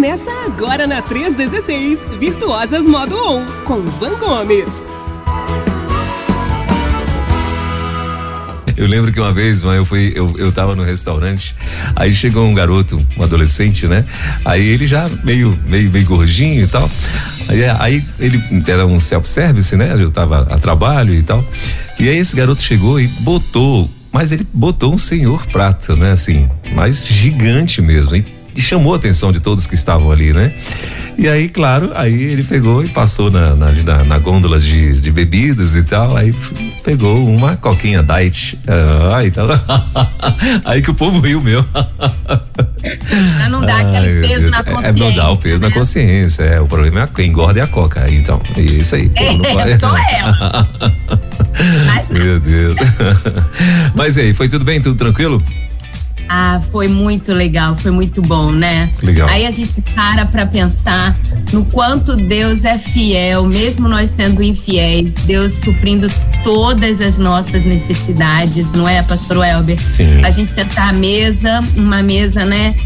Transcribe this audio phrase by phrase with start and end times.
[0.00, 4.88] Começa agora na 316, Virtuosas Modo On, com Van Gomes.
[8.74, 11.54] Eu lembro que uma vez, eu fui, eu, eu tava no restaurante,
[11.94, 14.06] aí chegou um garoto, um adolescente, né?
[14.42, 16.90] Aí ele já meio, meio, meio gordinho e tal.
[17.46, 19.92] Aí, aí ele era um self-service, né?
[20.02, 21.46] Eu tava a trabalho e tal.
[21.98, 26.12] E aí esse garoto chegou e botou, mas ele botou um senhor prato, né?
[26.12, 28.16] Assim, mais gigante mesmo.
[28.16, 30.52] E, e chamou a atenção de todos que estavam ali, né?
[31.16, 35.10] E aí, claro, aí ele pegou e passou na, na, na, na gôndola de, de,
[35.10, 36.16] bebidas e tal.
[36.16, 36.32] Aí
[36.84, 38.58] pegou uma coquinha diet.
[39.14, 39.48] Ah, e tal.
[40.64, 41.64] aí que o povo riu meu.
[41.64, 44.88] Pra não dar aquele peso na consciência.
[44.88, 45.68] É, não dá o peso né?
[45.68, 46.42] na consciência.
[46.44, 48.10] É, o problema é quem engorda é a coca.
[48.10, 49.10] Então, é isso aí.
[49.16, 49.80] É, pode...
[49.80, 50.68] sou ela.
[52.12, 52.76] Meu Deus.
[53.94, 54.80] Mas e aí, foi tudo bem?
[54.80, 55.42] Tudo tranquilo?
[56.32, 58.92] Ah, foi muito legal, foi muito bom, né?
[59.02, 59.28] Legal.
[59.28, 61.18] Aí a gente para para pensar
[61.52, 66.06] no quanto Deus é fiel, mesmo nós sendo infiéis, Deus suprindo
[66.44, 69.76] todas as nossas necessidades, não é, pastor Welber?
[69.76, 70.24] Sim.
[70.24, 72.76] A gente sentar à mesa, uma mesa, né,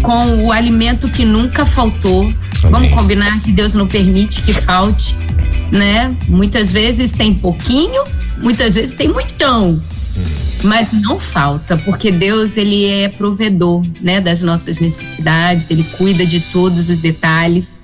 [0.00, 2.22] com o alimento que nunca faltou.
[2.22, 2.70] Amém.
[2.70, 5.14] Vamos combinar que Deus não permite que falte,
[5.70, 6.16] né?
[6.26, 8.02] Muitas vezes tem pouquinho,
[8.40, 9.82] muitas vezes tem muitão.
[10.62, 16.40] Mas não falta, porque Deus ele é provedor, né, das nossas necessidades, ele cuida de
[16.40, 17.78] todos os detalhes.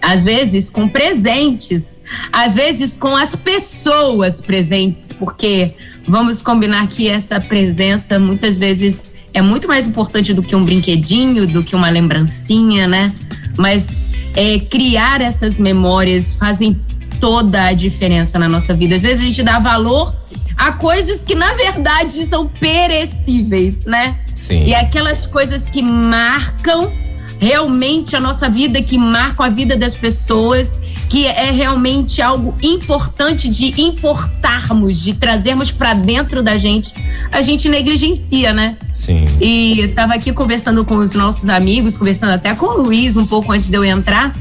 [0.00, 1.96] Às vezes com presentes,
[2.30, 5.74] às vezes com as pessoas presentes, porque
[6.06, 11.46] vamos combinar que essa presença muitas vezes é muito mais importante do que um brinquedinho,
[11.46, 13.12] do que uma lembrancinha, né?
[13.58, 16.80] Mas é, criar essas memórias fazem
[17.24, 18.96] toda a diferença na nossa vida.
[18.96, 20.14] Às vezes a gente dá valor
[20.58, 24.18] a coisas que na verdade são perecíveis, né?
[24.36, 24.66] Sim.
[24.66, 26.92] E aquelas coisas que marcam
[27.38, 33.48] realmente a nossa vida, que marcam a vida das pessoas, que é realmente algo importante
[33.48, 36.94] de importarmos, de trazermos para dentro da gente,
[37.32, 38.76] a gente negligencia, né?
[38.92, 39.24] Sim.
[39.40, 43.50] E estava aqui conversando com os nossos amigos, conversando até com o Luiz um pouco
[43.50, 44.36] antes de eu entrar,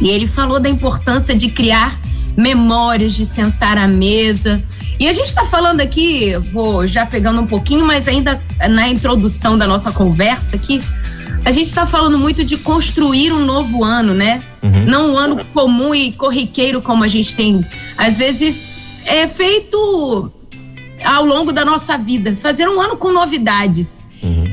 [0.00, 2.05] e ele falou da importância de criar
[2.36, 4.62] memórias, de sentar à mesa,
[4.98, 9.58] e a gente está falando aqui, vou já pegando um pouquinho, mas ainda na introdução
[9.58, 10.80] da nossa conversa aqui,
[11.44, 14.42] a gente está falando muito de construir um novo ano, né?
[14.62, 14.84] Uhum.
[14.86, 17.64] Não um ano comum e corriqueiro como a gente tem.
[17.96, 18.72] Às vezes
[19.04, 20.32] é feito
[21.04, 22.34] ao longo da nossa vida.
[22.34, 23.95] Fazer um ano com novidades.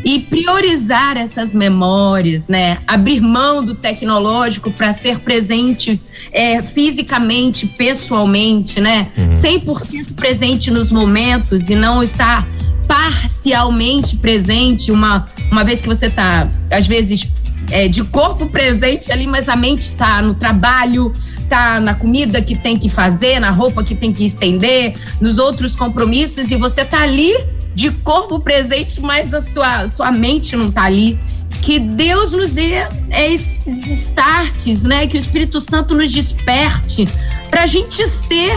[0.03, 2.80] E priorizar essas memórias, né?
[2.86, 9.12] Abrir mão do tecnológico para ser presente é, fisicamente, pessoalmente, né?
[9.18, 9.30] Uhum.
[9.30, 12.47] 100% presente nos momentos e não estar
[12.88, 17.30] parcialmente presente, uma, uma vez que você está, às vezes,
[17.72, 22.56] é, de corpo presente ali, mas a mente está no trabalho, está na comida que
[22.56, 27.02] tem que fazer, na roupa que tem que estender, nos outros compromissos, e você está
[27.03, 27.34] ali
[27.75, 31.19] de corpo presente, mas a sua, sua mente não está ali.
[31.61, 32.79] Que Deus nos dê
[33.11, 35.07] esses starts, né?
[35.07, 37.07] Que o Espírito Santo nos desperte
[37.50, 38.53] para a gente ser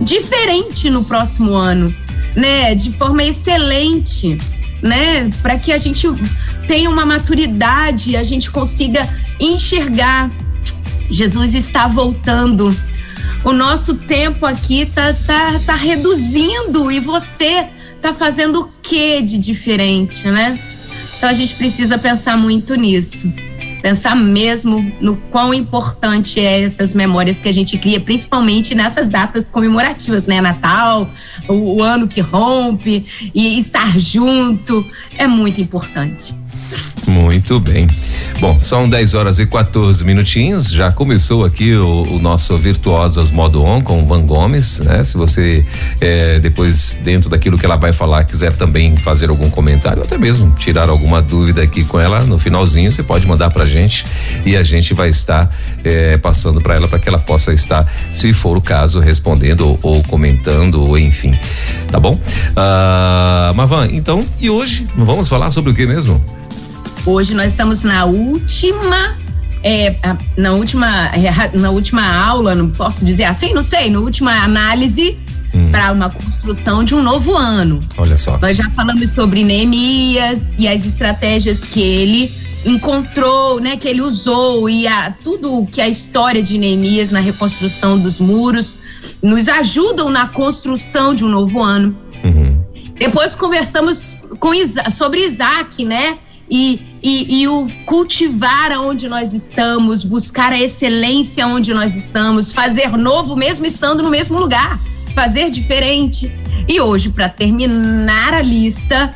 [0.00, 1.94] diferente no próximo ano,
[2.34, 2.74] né?
[2.74, 4.36] De forma excelente,
[4.82, 5.30] né?
[5.42, 6.08] Para que a gente
[6.66, 10.30] tenha uma maturidade, a gente consiga enxergar.
[11.08, 12.74] Jesus está voltando.
[13.44, 17.66] O nosso tempo aqui tá, tá, tá reduzindo e você
[18.00, 20.58] tá fazendo o que de diferente, né?
[21.16, 23.32] Então a gente precisa pensar muito nisso.
[23.82, 29.48] Pensar mesmo no quão importante é essas memórias que a gente cria, principalmente nessas datas
[29.48, 30.40] comemorativas, né?
[30.40, 31.10] Natal,
[31.48, 36.39] o, o ano que rompe e estar junto é muito importante.
[37.06, 37.88] Muito bem.
[38.40, 40.70] Bom, são 10 horas e 14 minutinhos.
[40.70, 45.02] Já começou aqui o, o nosso Virtuosas Modo On com o Van Gomes, né?
[45.02, 45.64] Se você
[46.00, 50.54] é, depois, dentro daquilo que ela vai falar, quiser também fazer algum comentário, até mesmo
[50.56, 54.06] tirar alguma dúvida aqui com ela no finalzinho, você pode mandar pra gente
[54.44, 55.54] e a gente vai estar
[55.84, 59.78] é, passando para ela para que ela possa estar, se for o caso, respondendo ou,
[59.82, 61.38] ou comentando, ou enfim.
[61.90, 62.18] Tá bom?
[62.56, 66.39] Ah, Mavan, então, e hoje vamos falar sobre o que mesmo?
[67.06, 69.16] Hoje nós estamos na última
[69.62, 69.94] é,
[70.36, 71.10] na última
[71.54, 75.18] na última aula, não posso dizer assim, não sei, na última análise
[75.54, 75.70] hum.
[75.70, 77.80] para uma construção de um novo ano.
[77.96, 78.38] Olha só.
[78.38, 82.32] Nós já falamos sobre Neemias e as estratégias que ele
[82.64, 87.98] encontrou, né, que ele usou e a, tudo que a história de Neemias na reconstrução
[87.98, 88.78] dos muros
[89.22, 91.96] nos ajudam na construção de um novo ano.
[92.22, 92.62] Uhum.
[92.98, 96.18] Depois conversamos com Isa, sobre Isaac, né?
[96.50, 102.96] E, e, e, o cultivar aonde nós estamos, buscar a excelência onde nós estamos, fazer
[102.96, 104.78] novo mesmo estando no mesmo lugar,
[105.14, 106.30] fazer diferente.
[106.68, 109.14] E hoje, para terminar a lista,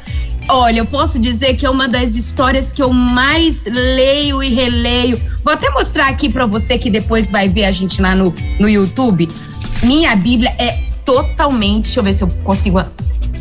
[0.49, 5.21] olha, eu posso dizer que é uma das histórias que eu mais leio e releio.
[5.43, 8.69] Vou até mostrar aqui para você que depois vai ver a gente lá no, no
[8.69, 9.29] YouTube.
[9.83, 12.81] Minha Bíblia é totalmente, deixa eu ver se eu consigo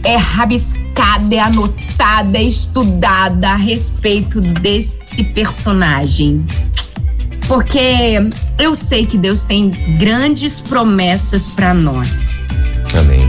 [0.03, 0.82] é rabiscada,
[1.31, 6.45] é anotada, é estudada a respeito desse personagem.
[7.47, 8.19] Porque
[8.57, 12.09] eu sei que Deus tem grandes promessas para nós.
[12.97, 13.19] Amém.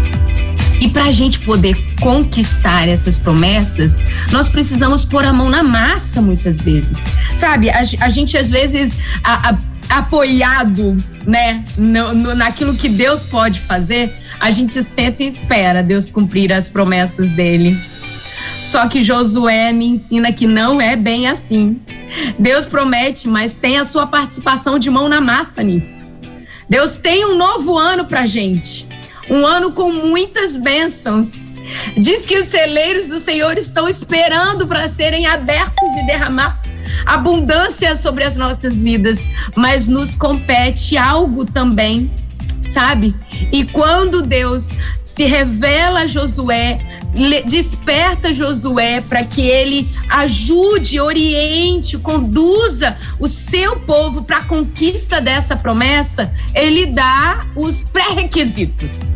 [0.80, 3.98] E para a gente poder conquistar essas promessas,
[4.30, 6.96] nós precisamos pôr a mão na massa muitas vezes.
[7.34, 8.92] Sabe, a, a gente às vezes
[9.22, 9.58] a, a,
[9.98, 16.08] apoiado, né, no, no, naquilo que Deus pode fazer, a gente senta e espera Deus
[16.08, 17.80] cumprir as promessas dele.
[18.62, 21.80] Só que Josué me ensina que não é bem assim.
[22.38, 26.06] Deus promete, mas tem a sua participação de mão na massa nisso.
[26.68, 28.88] Deus tem um novo ano pra gente.
[29.28, 31.50] Um ano com muitas bênçãos.
[31.96, 36.74] Diz que os celeiros do Senhor estão esperando para serem abertos e derramados
[37.06, 42.10] abundância sobre as nossas vidas, mas nos compete algo também,
[42.74, 43.14] sabe?
[43.52, 44.68] E quando Deus
[45.04, 46.76] se revela a Josué,
[47.46, 55.56] desperta Josué para que ele ajude, oriente, conduza o seu povo para a conquista dessa
[55.56, 59.14] promessa, ele dá os pré-requisitos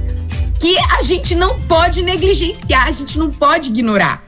[0.60, 4.24] que a gente não pode negligenciar, a gente não pode ignorar.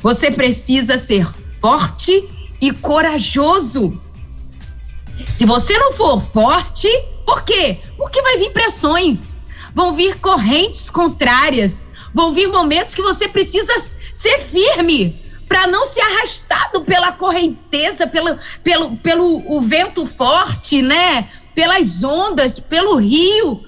[0.00, 1.26] Você precisa ser
[1.60, 2.28] forte
[2.60, 3.98] e corajoso.
[5.24, 6.88] Se você não for forte,
[7.24, 7.78] por quê?
[8.04, 9.40] Porque vai vir pressões,
[9.74, 13.72] vão vir correntes contrárias, vão vir momentos que você precisa
[14.12, 15.18] ser firme
[15.48, 21.30] para não ser arrastado pela correnteza, pelo, pelo, pelo o vento forte, né?
[21.54, 23.64] Pelas ondas, pelo rio,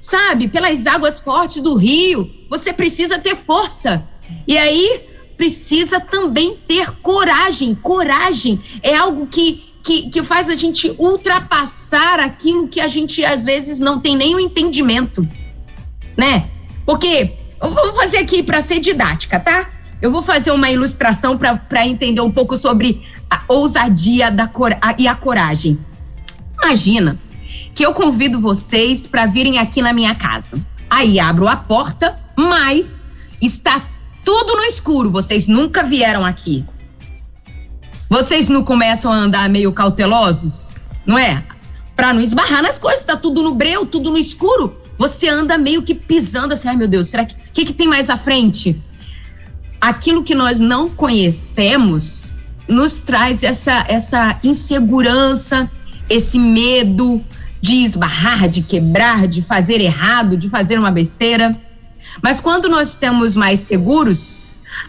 [0.00, 0.48] sabe?
[0.48, 2.28] Pelas águas fortes do rio.
[2.50, 4.04] Você precisa ter força.
[4.44, 7.76] E aí, precisa também ter coragem.
[7.76, 13.46] Coragem é algo que, que, que faz a gente ultrapassar aquilo que a gente às
[13.46, 15.26] vezes não tem nem o entendimento,
[16.14, 16.50] né?
[16.84, 19.70] Porque eu vou fazer aqui para ser didática, tá?
[20.02, 24.94] Eu vou fazer uma ilustração para entender um pouco sobre a ousadia da cor, a,
[24.98, 25.78] e a coragem.
[26.62, 27.18] Imagina
[27.74, 30.60] que eu convido vocês para virem aqui na minha casa.
[30.90, 33.02] Aí abro a porta, mas
[33.40, 33.88] está
[34.22, 35.10] tudo no escuro.
[35.10, 36.62] Vocês nunca vieram aqui.
[38.08, 40.74] Vocês não começam a andar meio cautelosos,
[41.04, 41.44] não é?
[41.94, 44.76] Para não esbarrar nas coisas, tá tudo no breu, tudo no escuro.
[44.96, 48.08] Você anda meio que pisando assim, ai meu Deus, será que que, que tem mais
[48.08, 48.80] à frente?
[49.80, 52.36] Aquilo que nós não conhecemos
[52.68, 55.68] nos traz essa essa insegurança,
[56.08, 57.22] esse medo
[57.60, 61.58] de esbarrar, de quebrar, de fazer errado, de fazer uma besteira.
[62.22, 64.44] Mas quando nós estamos mais seguros,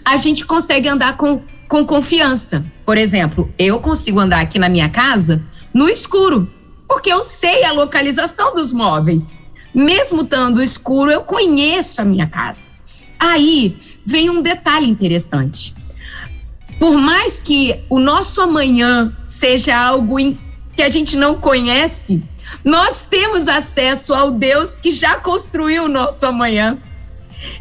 [0.05, 2.65] a gente consegue andar com, com confiança.
[2.83, 5.41] Por exemplo, eu consigo andar aqui na minha casa
[5.73, 6.51] no escuro,
[6.87, 9.39] porque eu sei a localização dos móveis.
[9.73, 12.65] Mesmo estando escuro, eu conheço a minha casa.
[13.19, 15.75] Aí vem um detalhe interessante.
[16.79, 20.15] Por mais que o nosso amanhã seja algo
[20.75, 22.23] que a gente não conhece,
[22.63, 26.79] nós temos acesso ao Deus que já construiu o nosso amanhã.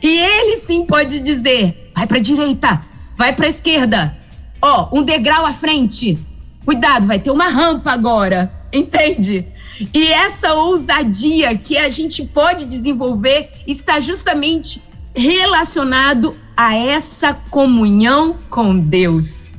[0.02, 2.80] E ele sim pode dizer: vai para a direita,
[3.18, 4.16] vai para a esquerda.
[4.62, 6.16] Ó, um degrau à frente.
[6.64, 8.52] Cuidado, vai ter uma rampa agora.
[8.72, 9.44] Entende?
[9.92, 14.82] E essa ousadia que a gente pode desenvolver está justamente
[15.14, 19.50] relacionado a essa comunhão com Deus.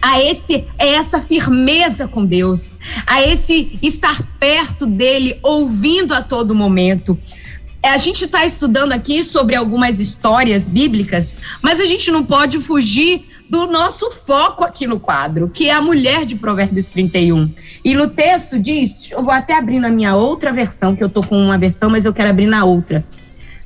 [0.00, 6.54] A esse a essa firmeza com Deus, a esse estar perto dele, ouvindo a todo
[6.54, 7.16] momento.
[7.82, 12.60] É, a gente está estudando aqui sobre algumas histórias bíblicas, mas a gente não pode
[12.60, 17.52] fugir do nosso foco aqui no quadro, que é a mulher de Provérbios 31.
[17.84, 21.22] E no texto diz, eu vou até abrir na minha outra versão, que eu tô
[21.22, 23.04] com uma versão, mas eu quero abrir na outra.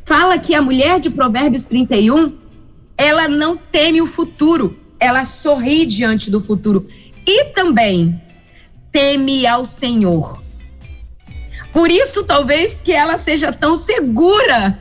[0.07, 2.33] Fala que a mulher de Provérbios 31,
[2.97, 6.89] ela não teme o futuro, ela sorri diante do futuro.
[7.27, 8.19] E também
[8.91, 10.46] teme ao Senhor.
[11.77, 14.79] Por isso, talvez, que ela seja tão segura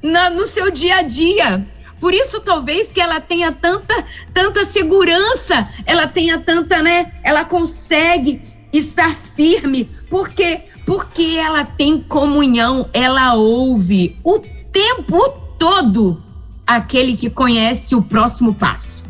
[0.00, 1.66] na, no seu dia a dia.
[1.98, 7.14] Por isso, talvez, que ela tenha tanta, tanta segurança, ela tenha tanta, né?
[7.24, 8.40] Ela consegue
[8.72, 9.90] estar firme.
[10.08, 10.60] Por quê?
[10.86, 14.38] Porque ela tem comunhão, ela ouve o
[14.70, 16.22] tempo todo
[16.64, 19.04] aquele que conhece o próximo passo.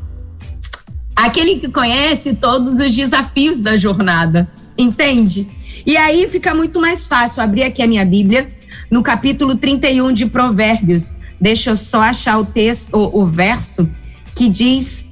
[1.15, 5.51] Aquele que conhece todos os desafios da jornada, entende?
[5.87, 8.53] E aí fica muito mais fácil abrir aqui a minha Bíblia,
[8.91, 11.17] no capítulo 31 de Provérbios.
[11.41, 13.89] Deixa eu só achar o texto, o, o verso
[14.35, 15.09] que diz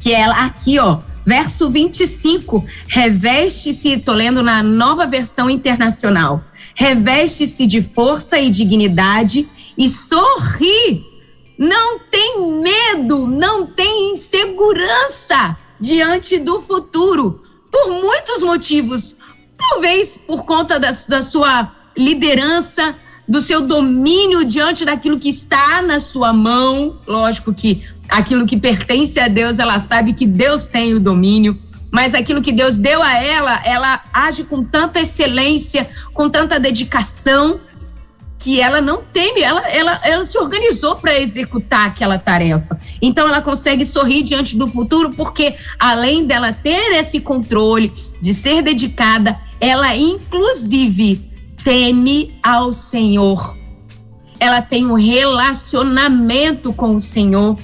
[0.00, 6.44] que ela é aqui, ó, verso 25, reveste-se, tô lendo na nova versão internacional.
[6.74, 11.06] Reveste-se de força e dignidade e sorri
[11.58, 19.16] não tem medo, não tem insegurança diante do futuro, por muitos motivos.
[19.58, 22.96] Talvez por conta da, da sua liderança,
[23.26, 26.98] do seu domínio diante daquilo que está na sua mão.
[27.06, 31.58] Lógico que aquilo que pertence a Deus, ela sabe que Deus tem o domínio
[31.90, 37.60] mas aquilo que Deus deu a ela, ela age com tanta excelência, com tanta dedicação,
[38.38, 42.78] que ela não teme, ela, ela, ela se organizou para executar aquela tarefa.
[43.02, 48.62] Então ela consegue sorrir diante do futuro, porque além dela ter esse controle, de ser
[48.62, 51.30] dedicada, ela inclusive
[51.64, 53.56] teme ao Senhor.
[54.40, 57.58] Ela tem um relacionamento com o Senhor.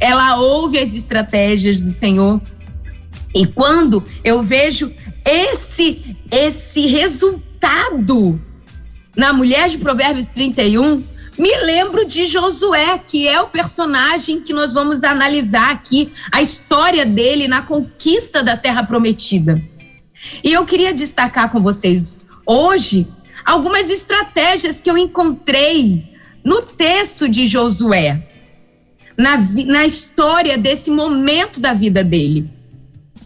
[0.00, 2.40] Ela ouve as estratégias do Senhor.
[3.34, 4.92] E quando eu vejo
[5.24, 8.40] esse esse resultado
[9.16, 11.02] na mulher de Provérbios 31,
[11.38, 17.04] me lembro de Josué, que é o personagem que nós vamos analisar aqui, a história
[17.04, 19.62] dele na conquista da terra prometida.
[20.42, 23.06] E eu queria destacar com vocês hoje
[23.44, 28.22] algumas estratégias que eu encontrei no texto de Josué,
[29.16, 32.50] na, na história desse momento da vida dele,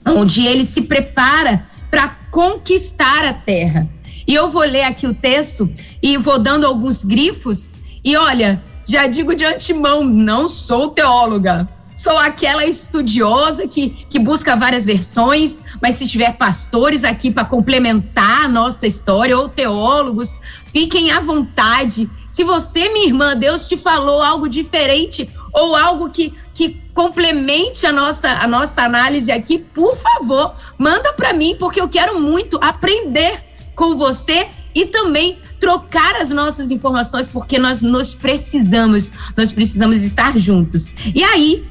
[0.06, 3.88] onde ele se prepara para conquistar a terra.
[4.26, 7.74] E eu vou ler aqui o texto e vou dando alguns grifos.
[8.04, 11.68] E olha, já digo de antemão, não sou teóloga.
[11.98, 18.44] Sou aquela estudiosa que, que busca várias versões, mas se tiver pastores aqui para complementar
[18.44, 20.38] a nossa história ou teólogos,
[20.72, 22.08] fiquem à vontade.
[22.30, 27.92] Se você, minha irmã, Deus te falou algo diferente ou algo que, que complemente a
[27.92, 33.42] nossa, a nossa análise aqui, por favor, manda para mim, porque eu quero muito aprender
[33.74, 40.38] com você e também trocar as nossas informações, porque nós nos precisamos, nós precisamos estar
[40.38, 40.92] juntos.
[41.12, 41.66] E aí,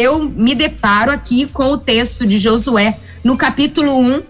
[0.00, 4.22] eu me deparo aqui com o texto de Josué, no capítulo 1,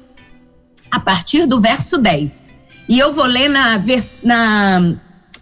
[0.91, 2.51] a partir do verso 10.
[2.89, 3.81] E eu vou ler na,
[4.25, 4.95] na,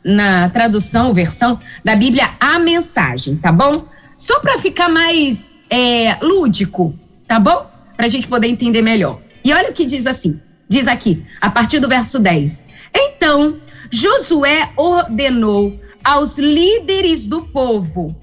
[0.04, 3.86] na tradução, versão da Bíblia, a mensagem, tá bom?
[4.18, 6.94] Só para ficar mais é, lúdico,
[7.26, 7.70] tá bom?
[7.96, 9.20] Para a gente poder entender melhor.
[9.42, 12.68] E olha o que diz assim: Diz aqui, a partir do verso 10.
[12.94, 13.56] Então,
[13.90, 18.14] Josué ordenou aos líderes do povo: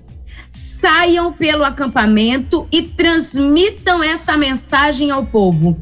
[0.86, 5.75] saiam pelo acampamento e transmitam essa mensagem ao povo.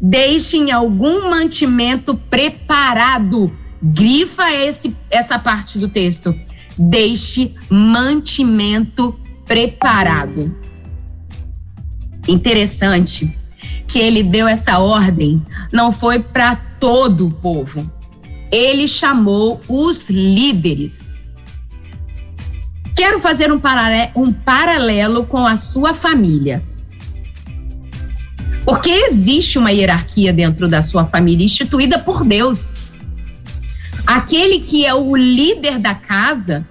[0.00, 3.52] Deixem algum mantimento preparado.
[3.82, 6.32] Grifa esse, essa parte do texto.
[6.78, 10.56] Deixe mantimento preparado.
[12.28, 13.36] Interessante
[13.88, 17.90] que ele deu essa ordem não foi para todo o povo.
[18.52, 21.13] Ele chamou os líderes.
[22.94, 26.62] Quero fazer um paralelo, um paralelo com a sua família.
[28.64, 32.92] Porque existe uma hierarquia dentro da sua família instituída por Deus.
[34.06, 36.66] Aquele que é o líder da casa,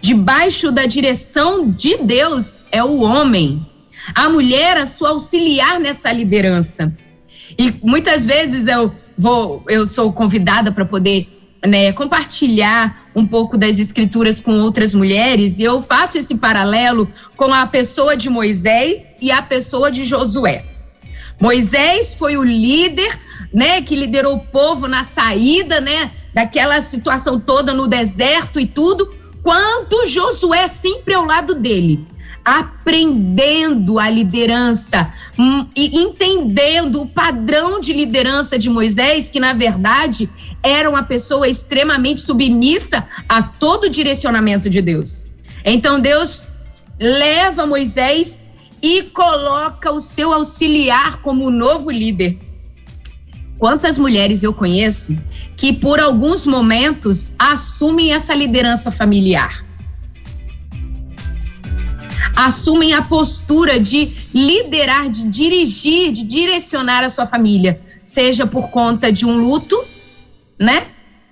[0.00, 3.66] debaixo da direção de Deus, é o homem
[4.14, 6.92] a mulher a sua auxiliar nessa liderança.
[7.58, 11.28] E muitas vezes eu vou, eu sou convidada para poder
[11.66, 17.52] né, compartilhar um pouco das escrituras com outras mulheres, e eu faço esse paralelo com
[17.52, 20.64] a pessoa de Moisés e a pessoa de Josué.
[21.40, 23.18] Moisés foi o líder,
[23.52, 29.14] né, que liderou o povo na saída, né, daquela situação toda no deserto e tudo,
[29.42, 32.06] quanto Josué sempre ao lado dele
[32.48, 40.30] aprendendo a liderança hum, e entendendo o padrão de liderança de Moisés, que na verdade
[40.62, 45.26] era uma pessoa extremamente submissa a todo o direcionamento de Deus.
[45.62, 46.44] Então Deus
[46.98, 48.48] leva Moisés
[48.82, 52.38] e coloca o seu auxiliar como novo líder.
[53.58, 55.18] Quantas mulheres eu conheço
[55.54, 59.67] que por alguns momentos assumem essa liderança familiar?
[62.38, 69.10] Assumem a postura de liderar, de dirigir, de direcionar a sua família, seja por conta
[69.10, 69.76] de um luto,
[70.56, 70.86] né?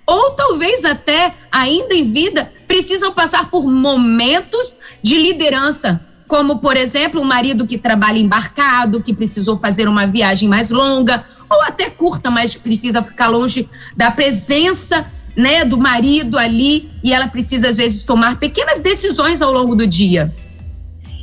[0.05, 7.21] Ou talvez até ainda em vida precisam passar por momentos de liderança, como, por exemplo,
[7.21, 12.29] um marido que trabalha embarcado, que precisou fazer uma viagem mais longa, ou até curta,
[12.29, 18.03] mas precisa ficar longe da presença né, do marido ali, e ela precisa, às vezes,
[18.03, 20.35] tomar pequenas decisões ao longo do dia.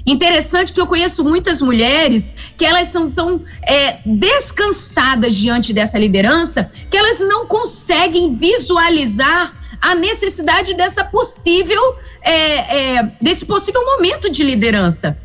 [0.07, 6.71] Interessante que eu conheço muitas mulheres que elas são tão é, descansadas diante dessa liderança
[6.91, 14.43] que elas não conseguem visualizar a necessidade dessa possível é, é, desse possível momento de
[14.43, 15.17] liderança.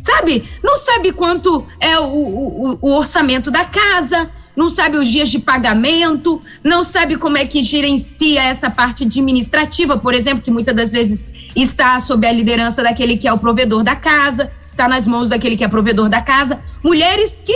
[0.00, 0.48] Sabe?
[0.64, 5.38] Não sabe quanto é o, o, o orçamento da casa, não sabe os dias de
[5.38, 10.92] pagamento, não sabe como é que gerencia essa parte administrativa, por exemplo, que muitas das
[10.92, 15.28] vezes está sob a liderança daquele que é o provedor da casa, está nas mãos
[15.28, 16.62] daquele que é provedor da casa.
[16.82, 17.54] Mulheres que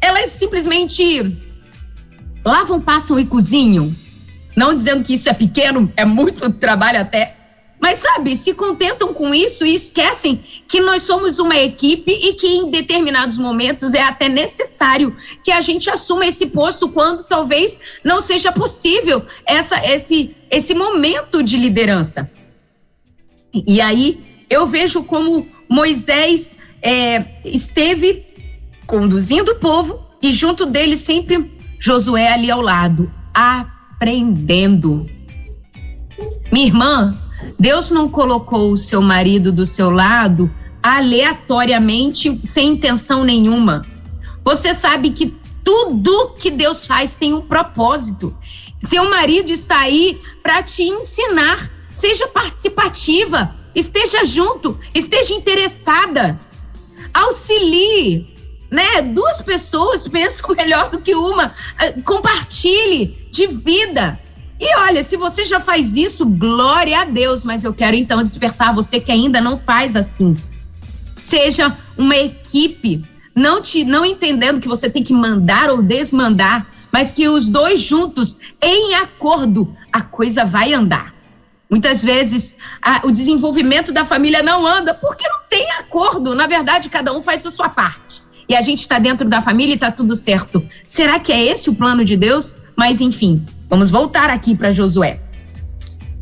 [0.00, 1.34] elas simplesmente
[2.44, 3.94] lavam, passam e cozinham.
[4.54, 7.36] Não dizendo que isso é pequeno, é muito trabalho até,
[7.84, 12.46] mas, sabe, se contentam com isso e esquecem que nós somos uma equipe e que
[12.46, 18.22] em determinados momentos é até necessário que a gente assuma esse posto quando talvez não
[18.22, 22.30] seja possível essa, esse, esse momento de liderança.
[23.52, 28.24] E aí eu vejo como Moisés é, esteve
[28.86, 35.06] conduzindo o povo e junto dele sempre Josué ali ao lado, aprendendo.
[36.50, 37.20] Minha irmã,
[37.58, 40.50] Deus não colocou o seu marido do seu lado
[40.82, 43.86] aleatoriamente, sem intenção nenhuma.
[44.44, 45.34] Você sabe que
[45.64, 48.36] tudo que Deus faz tem um propósito.
[48.86, 51.70] Seu marido está aí para te ensinar.
[51.90, 56.38] Seja participativa, esteja junto, esteja interessada.
[57.14, 58.28] Auxilie,
[58.70, 59.00] né?
[59.00, 61.54] Duas pessoas pensam melhor do que uma.
[61.78, 64.20] Ah, compartilhe, divida.
[64.66, 68.74] E olha, se você já faz isso, glória a Deus, mas eu quero então despertar
[68.74, 70.34] você que ainda não faz assim.
[71.22, 73.04] Seja uma equipe,
[73.34, 77.78] não te não entendendo que você tem que mandar ou desmandar, mas que os dois
[77.78, 81.12] juntos, em acordo, a coisa vai andar.
[81.68, 86.34] Muitas vezes a, o desenvolvimento da família não anda porque não tem acordo.
[86.34, 88.22] Na verdade, cada um faz a sua parte.
[88.48, 90.66] E a gente está dentro da família e está tudo certo.
[90.86, 92.56] Será que é esse o plano de Deus?
[92.74, 95.20] Mas enfim, Vamos voltar aqui para Josué.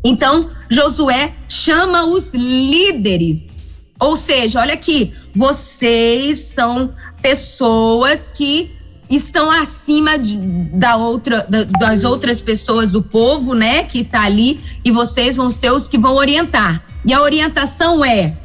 [0.03, 3.85] Então, Josué chama os líderes.
[3.99, 8.71] Ou seja, olha aqui, vocês são pessoas que
[9.09, 14.59] estão acima de, da outra, da, das outras pessoas do povo, né, que está ali,
[14.83, 16.83] e vocês vão ser os que vão orientar.
[17.05, 18.37] E a orientação é: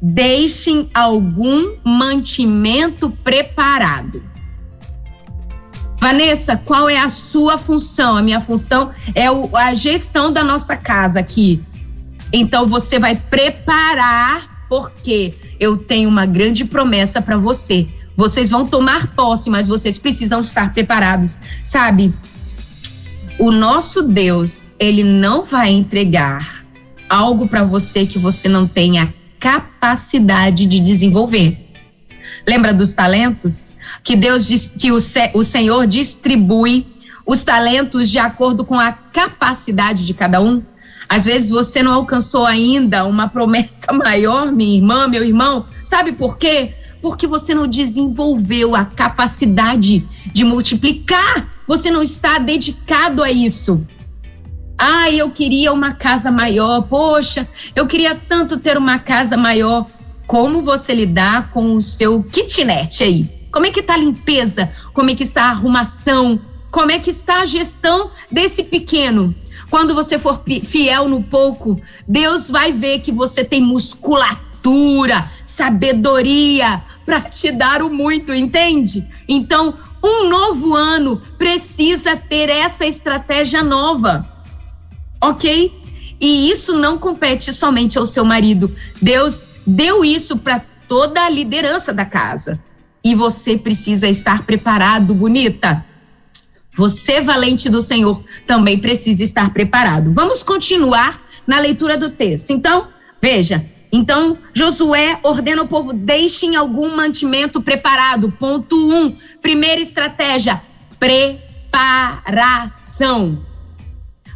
[0.00, 4.22] deixem algum mantimento preparado.
[6.04, 8.14] Vanessa, qual é a sua função?
[8.14, 11.62] A minha função é o, a gestão da nossa casa aqui.
[12.30, 17.88] Então você vai preparar, porque eu tenho uma grande promessa para você.
[18.14, 22.12] Vocês vão tomar posse, mas vocês precisam estar preparados, sabe?
[23.38, 26.66] O nosso Deus, ele não vai entregar
[27.08, 31.63] algo para você que você não tenha capacidade de desenvolver.
[32.46, 33.76] Lembra dos talentos?
[34.02, 36.86] Que Deus diz que o, o Senhor distribui
[37.26, 40.62] os talentos de acordo com a capacidade de cada um.
[41.08, 45.66] Às vezes você não alcançou ainda uma promessa maior, minha irmã, meu irmão.
[45.84, 46.74] Sabe por quê?
[47.00, 51.48] Porque você não desenvolveu a capacidade de multiplicar.
[51.66, 53.86] Você não está dedicado a isso.
[54.76, 56.82] Ah, eu queria uma casa maior.
[56.82, 59.86] Poxa, eu queria tanto ter uma casa maior
[60.26, 63.28] como você lidar com o seu kitnet aí.
[63.52, 64.72] Como é que está a limpeza?
[64.92, 66.40] Como é que está a arrumação?
[66.70, 69.34] Como é que está a gestão desse pequeno?
[69.70, 77.20] Quando você for fiel no pouco, Deus vai ver que você tem musculatura, sabedoria para
[77.20, 79.06] te dar o muito, entende?
[79.28, 84.28] Então, um novo ano precisa ter essa estratégia nova.
[85.20, 85.72] OK?
[86.20, 88.74] E isso não compete somente ao seu marido.
[89.00, 92.60] Deus deu isso para toda a liderança da casa.
[93.02, 95.84] E você precisa estar preparado, bonita.
[96.76, 100.12] Você, valente do Senhor, também precisa estar preparado.
[100.12, 102.50] Vamos continuar na leitura do texto.
[102.50, 102.88] Então,
[103.20, 103.64] veja.
[103.92, 108.32] Então, Josué ordena o povo: deixem algum mantimento preparado.
[108.32, 109.16] Ponto um.
[109.40, 110.60] Primeira estratégia:
[110.98, 111.38] preparação.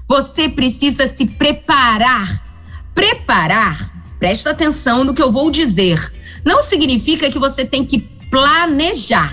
[0.06, 2.44] Você precisa se preparar.
[2.94, 6.12] Preparar Presta atenção no que eu vou dizer.
[6.44, 8.00] Não significa que você tem que
[8.30, 9.32] planejar.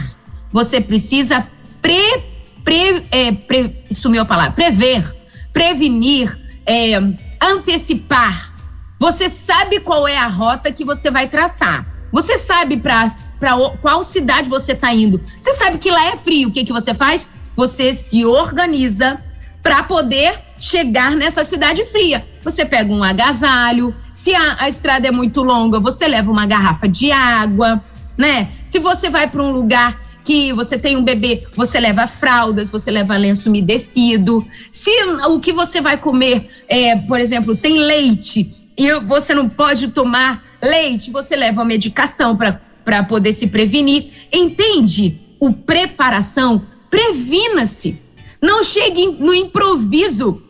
[0.51, 1.47] Você precisa
[1.81, 2.23] pre,
[2.63, 5.03] pre, é, pre sumiu a palavra, prever,
[5.51, 6.93] prevenir, é,
[7.41, 8.53] antecipar.
[8.99, 11.85] Você sabe qual é a rota que você vai traçar.
[12.11, 13.11] Você sabe para
[13.81, 15.21] qual cidade você está indo.
[15.39, 16.47] Você sabe que lá é frio.
[16.47, 17.29] O que, que você faz?
[17.55, 19.21] Você se organiza
[19.61, 22.25] para poder chegar nessa cidade fria.
[22.43, 26.87] Você pega um agasalho, se a, a estrada é muito longa, você leva uma garrafa
[26.87, 27.83] de água,
[28.17, 28.49] né?
[28.63, 32.89] Se você vai para um lugar que você tem um bebê, você leva fraldas, você
[32.89, 34.45] leva lenço umedecido.
[34.71, 34.89] Se
[35.29, 40.43] o que você vai comer, é, por exemplo, tem leite e você não pode tomar
[40.61, 44.11] leite, você leva uma medicação para poder se prevenir.
[44.33, 45.19] Entende?
[45.39, 48.01] O preparação, previna-se.
[48.41, 50.41] Não chegue no improviso.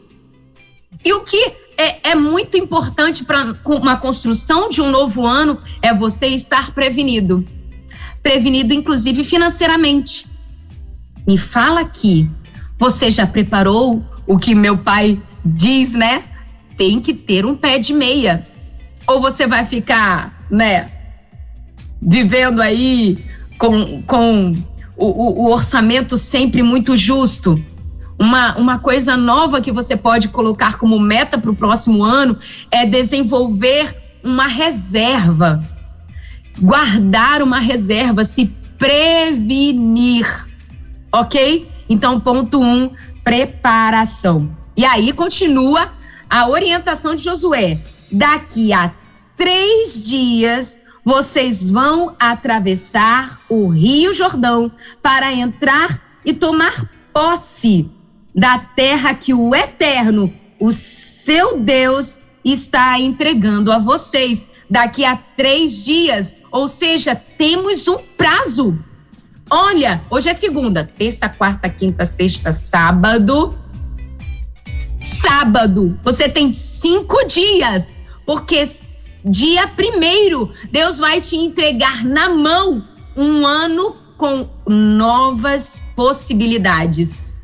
[1.03, 5.93] E o que é, é muito importante para uma construção de um novo ano é
[5.93, 7.45] você estar prevenido.
[8.23, 10.25] Prevenido, inclusive, financeiramente.
[11.27, 12.29] Me fala aqui,
[12.79, 16.23] você já preparou o que meu pai diz, né?
[16.77, 18.47] Tem que ter um pé de meia.
[19.07, 20.91] Ou você vai ficar, né,
[22.01, 23.23] vivendo aí
[23.57, 24.55] com, com
[24.97, 27.63] o, o orçamento sempre muito justo?
[28.17, 32.37] Uma, uma coisa nova que você pode colocar como meta para o próximo ano
[32.71, 35.61] é desenvolver uma reserva.
[36.59, 38.47] Guardar uma reserva, se
[38.77, 40.47] prevenir.
[41.11, 41.69] Ok?
[41.89, 42.89] Então, ponto um,
[43.23, 44.49] preparação.
[44.77, 45.93] E aí continua
[46.29, 47.79] a orientação de Josué.
[48.11, 48.93] Daqui a
[49.37, 54.71] três dias, vocês vão atravessar o Rio Jordão
[55.03, 57.89] para entrar e tomar posse
[58.35, 65.85] da terra que o Eterno, o seu Deus, está entregando a vocês daqui a três
[65.85, 66.35] dias.
[66.51, 68.77] Ou seja, temos um prazo.
[69.49, 73.57] Olha, hoje é segunda, terça, quarta, quinta, sexta, sábado.
[74.97, 78.63] Sábado, você tem cinco dias, porque
[79.25, 82.83] dia primeiro Deus vai te entregar na mão
[83.15, 87.34] um ano com novas possibilidades.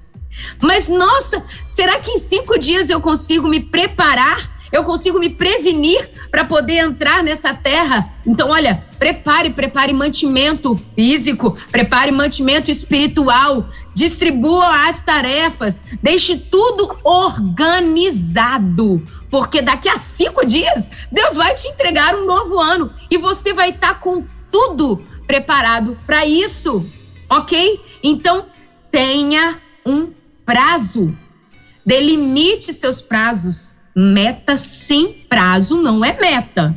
[0.61, 4.51] Mas, nossa, será que em cinco dias eu consigo me preparar?
[4.71, 8.09] Eu consigo me prevenir para poder entrar nessa terra?
[8.25, 19.05] Então, olha, prepare, prepare mantimento físico, prepare mantimento espiritual, distribua as tarefas, deixe tudo organizado,
[19.29, 23.71] porque daqui a cinco dias Deus vai te entregar um novo ano e você vai
[23.71, 26.85] estar tá com tudo preparado para isso,
[27.29, 27.81] ok?
[28.01, 28.45] Então,
[28.89, 30.11] tenha um
[30.45, 31.15] prazo.
[31.85, 33.73] Delimite seus prazos.
[33.95, 36.75] Meta sem prazo não é meta.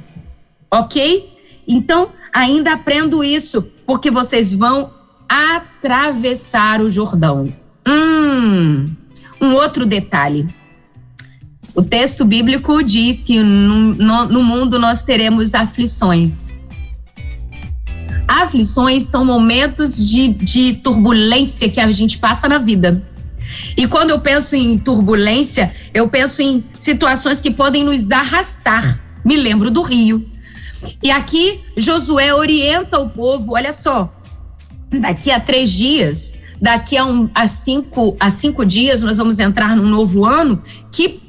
[0.70, 1.32] Ok?
[1.66, 4.92] Então, ainda aprendo isso, porque vocês vão
[5.28, 7.54] atravessar o Jordão.
[7.86, 8.94] Hum,
[9.40, 10.48] um outro detalhe.
[11.74, 16.58] O texto bíblico diz que no, no, no mundo nós teremos aflições.
[18.26, 23.02] Aflições são momentos de, de turbulência que a gente passa na vida.
[23.76, 29.00] E quando eu penso em turbulência, eu penso em situações que podem nos arrastar.
[29.24, 30.26] Me lembro do rio.
[31.02, 34.12] E aqui Josué orienta o povo: olha só,
[35.00, 39.76] daqui a três dias, daqui a, um, a, cinco, a cinco dias, nós vamos entrar
[39.76, 40.62] num novo ano
[40.92, 41.20] que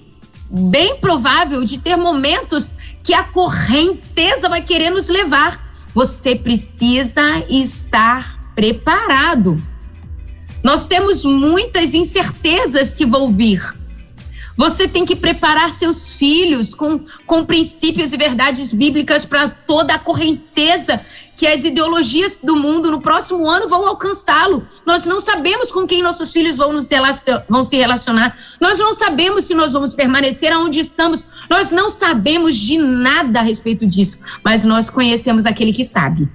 [0.50, 2.72] bem provável de ter momentos
[3.04, 5.64] que a correnteza vai querer nos levar.
[5.94, 9.62] Você precisa estar preparado.
[10.66, 13.62] Nós temos muitas incertezas que vão vir.
[14.58, 20.00] Você tem que preparar seus filhos com, com princípios e verdades bíblicas para toda a
[20.00, 24.68] correnteza que as ideologias do mundo no próximo ano vão alcançá-lo.
[24.88, 26.90] Nós não sabemos com quem nossos filhos vão, nos
[27.48, 28.36] vão se relacionar.
[28.60, 31.24] Nós não sabemos se nós vamos permanecer aonde estamos.
[31.48, 36.28] Nós não sabemos de nada a respeito disso, mas nós conhecemos aquele que sabe.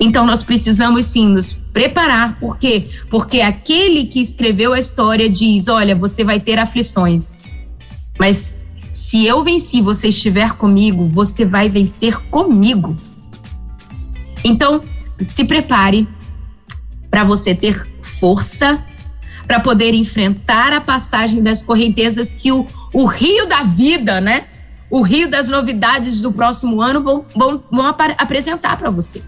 [0.00, 2.90] Então nós precisamos sim nos preparar, por quê?
[3.10, 7.42] Porque aquele que escreveu a história diz: olha, você vai ter aflições,
[8.18, 12.96] mas se eu venci, você estiver comigo, você vai vencer comigo.
[14.44, 14.82] Então,
[15.20, 16.08] se prepare
[17.10, 18.82] para você ter força
[19.46, 24.46] para poder enfrentar a passagem das correntezas que o, o rio da vida, né?
[24.90, 29.22] O rio das novidades do próximo ano vão, vão, vão ap apresentar para você.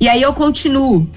[0.00, 1.08] E aí eu continuo.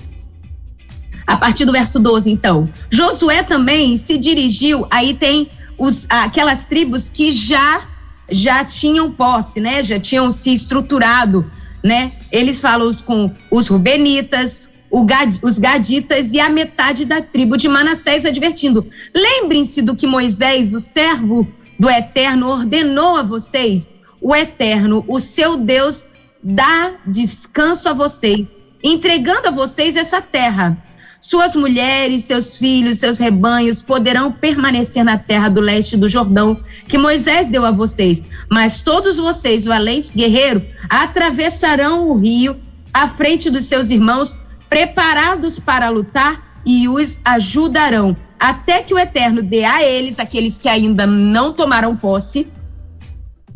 [1.26, 2.70] A partir do verso 12, então.
[2.90, 7.88] Josué também se dirigiu, aí tem os, aquelas tribos que já
[8.32, 9.84] já tinham posse, né?
[9.84, 11.46] Já tinham se estruturado,
[11.84, 12.14] né?
[12.32, 14.70] Eles falam com os rubenitas,
[15.04, 20.74] Gad, os gaditas e a metade da tribo de Manassés, advertindo: lembrem-se do que Moisés,
[20.74, 24.00] o servo do Eterno, ordenou a vocês.
[24.22, 26.08] O Eterno, o seu Deus,
[26.42, 28.48] dá descanso a vocês,
[28.86, 30.78] entregando a vocês essa terra.
[31.20, 37.00] Suas mulheres, seus filhos, seus rebanhos poderão permanecer na terra do leste do Jordão, que
[37.00, 38.24] Moisés deu a vocês.
[38.48, 42.58] Mas todos vocês, valentes guerreiros, atravessarão o rio
[42.94, 44.38] à frente dos seus irmãos,
[44.70, 50.70] preparados para lutar e os ajudarão, até que o Eterno dê a eles, aqueles que
[50.70, 52.48] ainda não tomaram posse,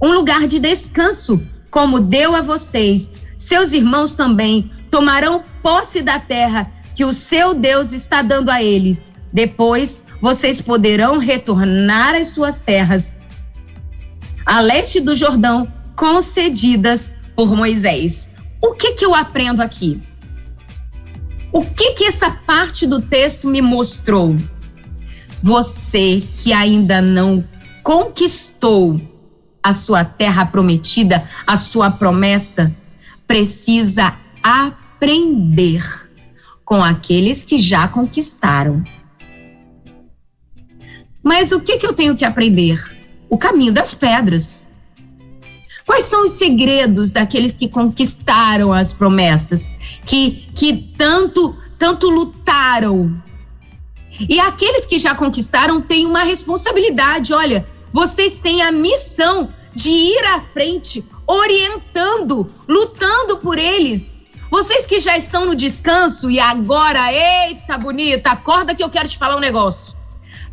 [0.02, 1.40] um lugar de descanso,
[1.70, 3.16] como deu a vocês.
[3.38, 9.14] Seus irmãos também tomarão posse da terra que o seu Deus está dando a eles.
[9.32, 13.18] Depois, vocês poderão retornar às suas terras,
[14.46, 18.34] a leste do Jordão, concedidas por Moisés.
[18.62, 20.02] O que que eu aprendo aqui?
[21.54, 24.36] O que que essa parte do texto me mostrou?
[25.42, 27.44] Você que ainda não
[27.82, 29.00] conquistou
[29.64, 32.76] a sua terra prometida, a sua promessa,
[33.26, 34.79] precisa aprender
[36.66, 38.84] com aqueles que já conquistaram.
[41.24, 42.80] Mas o que, que eu tenho que aprender?
[43.30, 44.68] O caminho das pedras.
[45.86, 53.20] Quais são os segredos daqueles que conquistaram as promessas, que, que tanto, tanto lutaram?
[54.30, 57.34] E aqueles que já conquistaram têm uma responsabilidade.
[57.34, 64.22] Olha, vocês têm a missão de ir à frente, orientando, lutando por eles.
[64.50, 69.18] Vocês que já estão no descanso e agora, eita bonita, acorda que eu quero te
[69.18, 69.96] falar um negócio.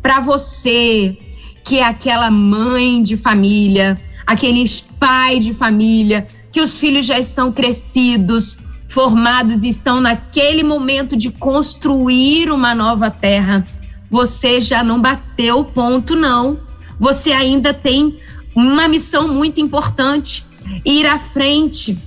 [0.01, 1.17] Para você
[1.63, 7.51] que é aquela mãe de família, aqueles pai de família, que os filhos já estão
[7.51, 8.57] crescidos,
[8.87, 13.65] formados e estão naquele momento de construir uma nova terra.
[14.09, 16.59] Você já não bateu o ponto, não.
[16.99, 18.17] Você ainda tem
[18.55, 20.45] uma missão muito importante:
[20.85, 21.97] ir à frente,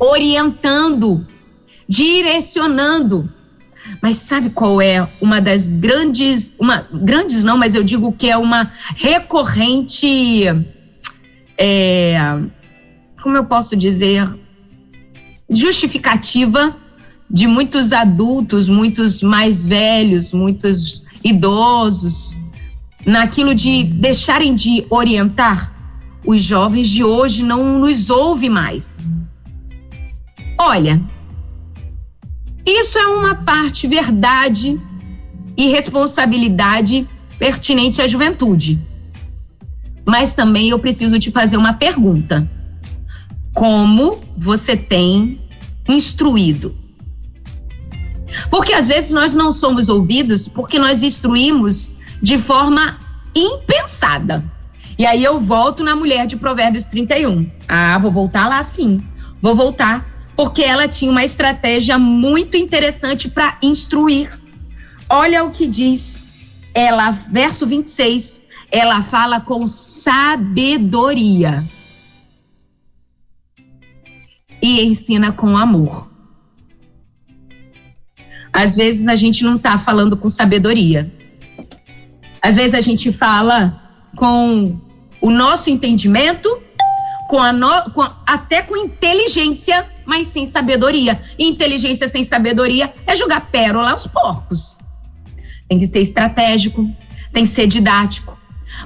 [0.00, 1.26] orientando,
[1.86, 3.30] direcionando.
[4.02, 8.36] Mas sabe qual é uma das grandes, uma grandes não, mas eu digo que é
[8.36, 10.44] uma recorrente,
[11.58, 12.18] é,
[13.22, 14.28] como eu posso dizer,
[15.48, 16.74] justificativa
[17.30, 22.34] de muitos adultos, muitos mais velhos, muitos idosos,
[23.06, 25.72] naquilo de deixarem de orientar
[26.24, 29.06] os jovens de hoje não nos ouvem mais.
[30.62, 31.00] Olha,
[32.66, 34.78] isso é uma parte verdade
[35.56, 38.78] e responsabilidade pertinente à juventude.
[40.06, 42.46] Mas também eu preciso te fazer uma pergunta.
[43.54, 45.40] Como você tem
[45.88, 46.76] instruído?
[48.50, 52.98] Porque às vezes nós não somos ouvidos porque nós instruímos de forma
[53.34, 54.44] impensada.
[54.98, 57.50] E aí eu volto na mulher de Provérbios 31.
[57.66, 59.02] Ah, vou voltar lá sim.
[59.40, 60.09] Vou voltar
[60.40, 64.40] porque ela tinha uma estratégia muito interessante para instruir.
[65.06, 66.22] Olha o que diz
[66.72, 68.40] ela, verso 26.
[68.72, 71.62] Ela fala com sabedoria
[74.62, 76.08] e ensina com amor.
[78.50, 81.12] Às vezes a gente não está falando com sabedoria.
[82.40, 83.78] Às vezes a gente fala
[84.16, 84.80] com
[85.20, 86.48] o nosso entendimento,
[87.28, 91.22] com a no, com, até com inteligência, mas sem sabedoria.
[91.38, 94.80] Inteligência sem sabedoria é jogar pérola aos porcos.
[95.68, 96.84] Tem que ser estratégico,
[97.32, 98.36] tem que ser didático,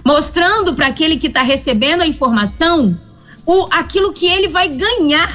[0.04, 3.00] mostrando para aquele que está recebendo a informação
[3.46, 5.32] o, aquilo que ele vai ganhar,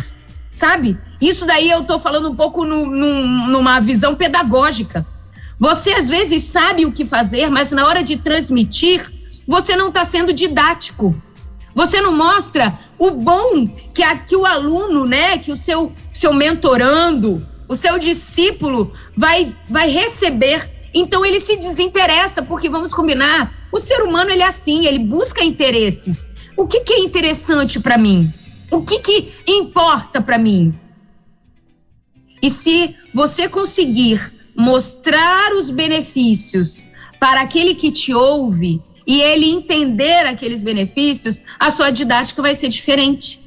[0.51, 0.95] sabe?
[1.19, 5.03] Isso daí eu estou falando um pouco no, no, numa visão pedagógica.
[5.59, 9.11] Você às vezes sabe o que fazer, mas na hora de transmitir,
[9.47, 11.19] você não está sendo didático.
[11.73, 16.33] Você não mostra o bom que, a, que o aluno, né, que o seu, seu
[16.33, 20.69] mentorando, o seu discípulo vai, vai receber.
[20.93, 25.43] Então ele se desinteressa, porque vamos combinar, o ser humano ele é assim, ele busca
[25.43, 26.29] interesses.
[26.57, 28.31] O que, que é interessante para mim?
[28.69, 30.77] O que, que importa para mim?
[32.41, 36.85] E se você conseguir mostrar os benefícios
[37.19, 42.69] para aquele que te ouve e ele entender aqueles benefícios, a sua didática vai ser
[42.69, 43.41] diferente.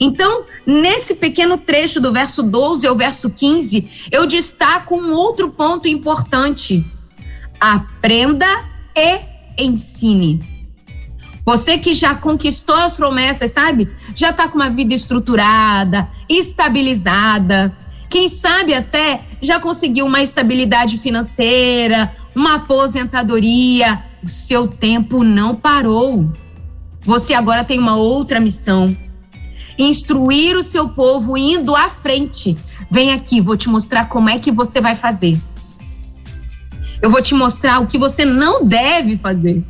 [0.00, 5.86] Então, nesse pequeno trecho do verso 12 ao verso 15, eu destaco um outro ponto
[5.86, 6.84] importante.
[7.60, 8.48] Aprenda
[8.96, 9.20] e
[9.56, 10.42] ensine.
[11.46, 13.88] Você que já conquistou as promessas, sabe?
[14.12, 17.72] Já está com uma vida estruturada, estabilizada,
[18.10, 24.02] quem sabe até já conseguiu uma estabilidade financeira, uma aposentadoria.
[24.24, 26.32] O seu tempo não parou.
[27.02, 28.96] Você agora tem uma outra missão.
[29.78, 32.56] instruir o seu povo indo à frente.
[32.90, 35.38] Vem aqui, vou te mostrar como é que você vai fazer.
[37.02, 39.62] Eu vou te mostrar o que você não deve fazer.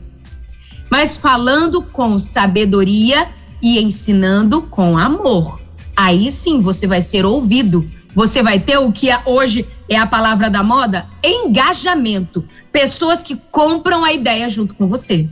[0.90, 3.28] Mas falando com sabedoria
[3.60, 5.60] e ensinando com amor.
[5.96, 7.84] Aí sim você vai ser ouvido.
[8.14, 11.06] Você vai ter o que hoje é a palavra da moda?
[11.22, 12.46] Engajamento.
[12.70, 15.28] Pessoas que compram a ideia junto com você.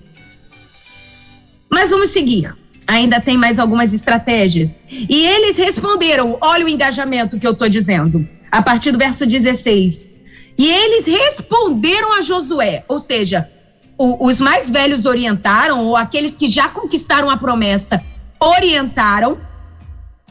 [1.70, 2.54] Mas vamos seguir.
[2.86, 4.82] Ainda tem mais algumas estratégias.
[4.90, 10.12] E eles responderam: olha o engajamento que eu estou dizendo, a partir do verso 16.
[10.58, 13.48] E eles responderam a Josué, ou seja,
[13.96, 18.02] o, os mais velhos orientaram, ou aqueles que já conquistaram a promessa,
[18.38, 19.38] orientaram,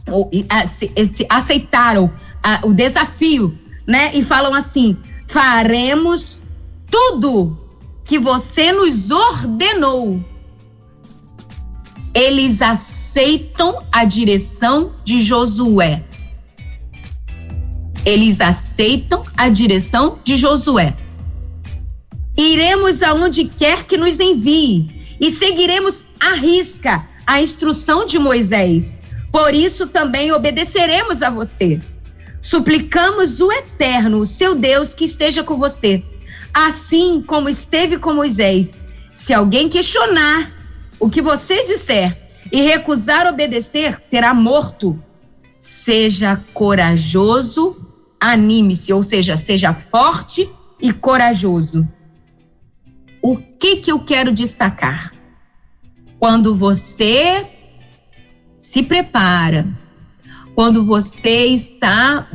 [0.07, 0.29] ou,
[1.29, 2.11] aceitaram
[2.43, 4.11] a, o desafio, né?
[4.13, 6.41] E falam assim: faremos
[6.89, 7.57] tudo
[8.03, 10.23] que você nos ordenou
[12.13, 16.03] eles aceitam a direção de Josué.
[18.05, 20.95] Eles aceitam a direção de Josué.
[22.37, 29.03] Iremos aonde quer que nos envie e seguiremos à risca a instrução de Moisés.
[29.31, 31.79] Por isso também obedeceremos a você.
[32.41, 36.03] Suplicamos o Eterno, o seu Deus, que esteja com você,
[36.53, 38.83] assim como esteve com Moisés.
[39.13, 40.51] Se alguém questionar
[40.99, 42.17] o que você disser
[42.51, 45.01] e recusar obedecer, será morto.
[45.59, 47.77] Seja corajoso,
[48.19, 50.49] anime-se, ou seja, seja forte
[50.81, 51.87] e corajoso.
[53.21, 55.13] O que que eu quero destacar?
[56.17, 57.47] Quando você
[58.59, 59.67] se prepara,
[60.55, 62.27] quando você está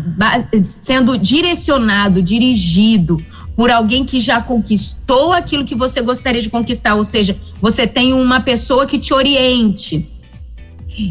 [0.81, 3.23] sendo direcionado, dirigido,
[3.55, 8.13] por alguém que já conquistou aquilo que você gostaria de conquistar, ou seja, você tem
[8.13, 10.09] uma pessoa que te oriente.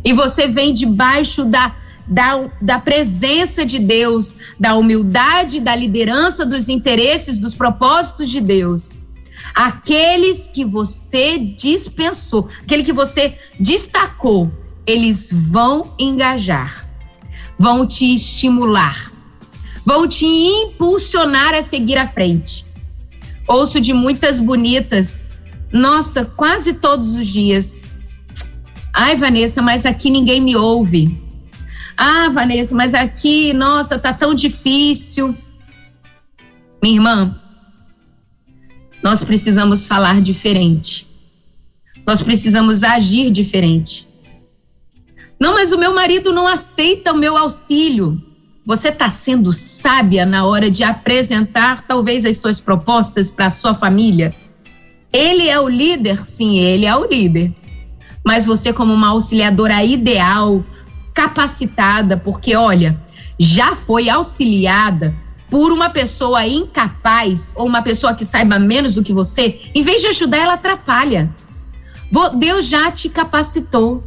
[0.03, 1.75] E você vem debaixo da,
[2.07, 9.03] da, da presença de Deus, da humildade, da liderança dos interesses, dos propósitos de Deus.
[9.53, 14.51] Aqueles que você dispensou, aquele que você destacou,
[14.85, 16.84] eles vão engajar,
[17.57, 19.11] vão te estimular,
[19.85, 22.65] vão te impulsionar a seguir à frente.
[23.47, 25.29] Ouço de muitas bonitas,
[25.71, 27.85] nossa, quase todos os dias.
[28.93, 31.21] Ai, Vanessa, mas aqui ninguém me ouve.
[31.97, 35.35] Ah, Vanessa, mas aqui, nossa, tá tão difícil.
[36.81, 37.41] Minha irmã,
[39.03, 41.07] nós precisamos falar diferente.
[42.05, 44.04] Nós precisamos agir diferente.
[45.39, 48.21] Não, mas o meu marido não aceita o meu auxílio.
[48.65, 53.75] Você está sendo sábia na hora de apresentar talvez as suas propostas para a sua
[53.75, 54.33] família?
[55.13, 56.25] Ele é o líder?
[56.25, 57.53] Sim, ele é o líder.
[58.25, 60.63] Mas você, como uma auxiliadora ideal,
[61.13, 62.99] capacitada, porque olha,
[63.37, 65.13] já foi auxiliada
[65.49, 70.01] por uma pessoa incapaz ou uma pessoa que saiba menos do que você, em vez
[70.01, 71.29] de ajudar, ela atrapalha.
[72.37, 74.03] Deus já te capacitou.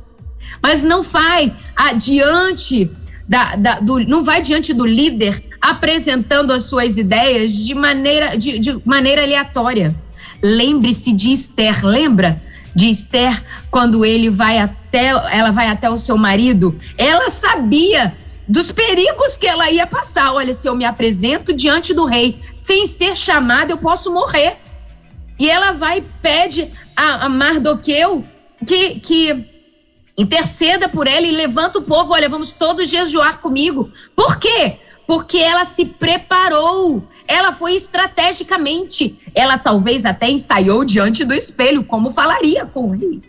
[0.63, 2.91] Mas não vai adiante
[3.29, 8.59] da, da, do, não vai diante do líder apresentando as suas ideias de maneira, de,
[8.59, 9.95] de maneira aleatória.
[10.43, 12.41] Lembre-se de Esther, lembra?
[12.75, 18.15] De Esther, quando ele vai até, ela vai até o seu marido, ela sabia
[18.47, 20.33] dos perigos que ela ia passar.
[20.33, 24.57] Olha, se eu me apresento diante do rei sem ser chamada, eu posso morrer.
[25.39, 28.25] E ela vai e pede a, a Mardoqueu
[28.67, 29.58] que, que
[30.19, 32.13] Interceda por ela e levanta o povo.
[32.13, 33.89] Olha, vamos todos jejuar comigo.
[34.17, 34.79] Por quê?
[35.07, 37.07] Porque ela se preparou.
[37.29, 39.17] Ela foi estrategicamente.
[39.33, 43.23] Ela talvez até ensaiou diante do espelho como falaria com rei.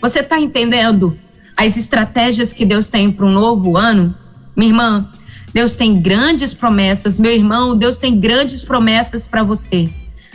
[0.00, 1.18] Você está entendendo
[1.54, 4.16] as estratégias que Deus tem para um novo ano?
[4.56, 5.12] Minha irmã,
[5.52, 7.18] Deus tem grandes promessas.
[7.18, 9.92] Meu irmão, Deus tem grandes promessas para você.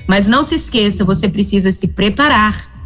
[0.07, 2.76] Mas não se esqueça, você precisa se preparar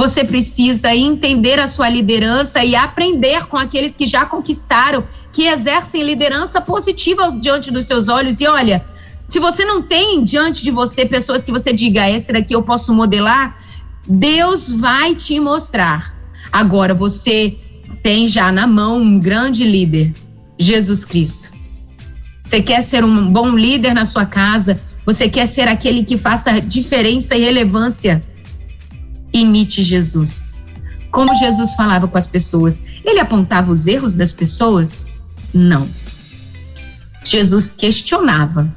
[0.00, 6.02] você precisa entender a sua liderança e aprender com aqueles que já conquistaram, que exercem
[6.02, 8.40] liderança positiva diante dos seus olhos.
[8.40, 8.82] E olha,
[9.28, 12.94] se você não tem diante de você pessoas que você diga, esse daqui eu posso
[12.94, 13.58] modelar,
[14.08, 16.16] Deus vai te mostrar.
[16.50, 17.58] Agora, você
[18.02, 20.14] tem já na mão um grande líder,
[20.58, 21.52] Jesus Cristo.
[22.42, 24.80] Você quer ser um bom líder na sua casa?
[25.04, 28.29] Você quer ser aquele que faça diferença e relevância
[29.40, 30.54] imite Jesus.
[31.10, 35.12] Como Jesus falava com as pessoas, ele apontava os erros das pessoas?
[35.52, 35.88] Não.
[37.24, 38.72] Jesus questionava.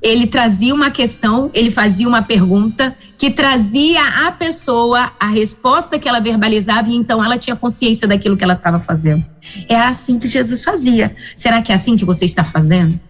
[0.00, 6.06] ele trazia uma questão, ele fazia uma pergunta que trazia à pessoa a resposta que
[6.06, 9.24] ela verbalizava e então ela tinha consciência daquilo que ela estava fazendo.
[9.66, 11.16] É assim que Jesus fazia.
[11.34, 13.00] Será que é assim que você está fazendo?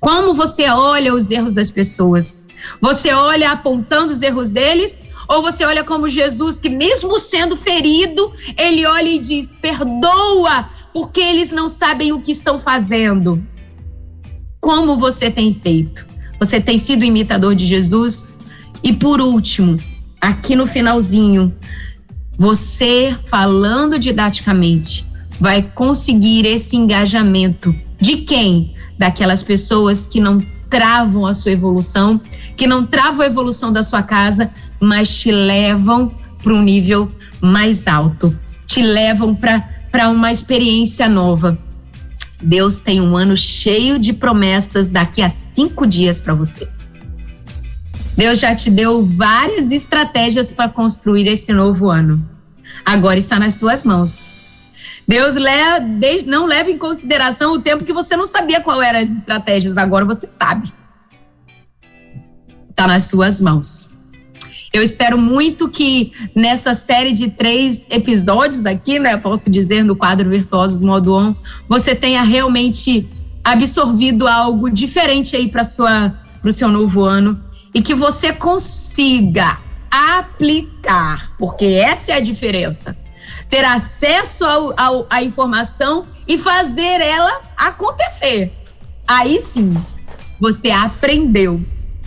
[0.00, 2.48] Como você olha os erros das pessoas?
[2.80, 5.00] Você olha apontando os erros deles?
[5.30, 11.20] Ou você olha como Jesus, que mesmo sendo ferido, ele olha e diz: perdoa, porque
[11.20, 13.40] eles não sabem o que estão fazendo.
[14.60, 16.04] Como você tem feito?
[16.40, 18.36] Você tem sido imitador de Jesus?
[18.82, 19.78] E por último,
[20.20, 21.54] aqui no finalzinho,
[22.36, 25.06] você falando didaticamente
[25.38, 28.74] vai conseguir esse engajamento de quem?
[28.98, 32.20] Daquelas pessoas que não travam a sua evolução,
[32.56, 37.10] que não travam a evolução da sua casa, mas te levam para um nível
[37.40, 41.58] mais alto, te levam para uma experiência nova.
[42.42, 46.66] Deus tem um ano cheio de promessas daqui a cinco dias para você.
[48.16, 52.26] Deus já te deu várias estratégias para construir esse novo ano.
[52.84, 54.30] Agora está nas suas mãos.
[55.06, 55.34] Deus
[56.26, 60.04] não leva em consideração o tempo que você não sabia qual eram as estratégias, agora
[60.04, 60.72] você sabe.
[62.70, 63.89] Está nas suas mãos.
[64.72, 70.30] Eu espero muito que nessa série de três episódios aqui, né, posso dizer, no quadro
[70.30, 71.34] Virtuosos Modo On,
[71.68, 73.08] você tenha realmente
[73.42, 75.62] absorvido algo diferente aí para
[76.44, 77.42] o seu novo ano
[77.74, 79.58] e que você consiga
[79.90, 82.96] aplicar, porque essa é a diferença.
[83.48, 84.44] Ter acesso
[85.10, 88.52] à informação e fazer ela acontecer.
[89.06, 89.70] Aí sim,
[90.40, 91.60] você aprendeu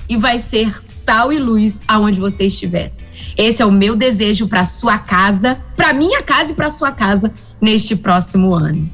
[0.07, 0.73] e vai ser
[1.03, 2.91] sal e luz aonde você estiver.
[3.37, 7.31] Esse é o meu desejo para sua casa, para minha casa e para sua casa
[7.61, 8.87] neste próximo ano.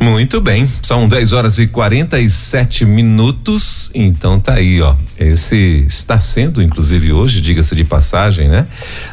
[0.00, 3.90] Muito bem, são 10 horas e 47 minutos.
[3.94, 4.94] Então tá aí, ó.
[5.18, 8.66] Esse está sendo, inclusive, hoje, diga-se de passagem, né?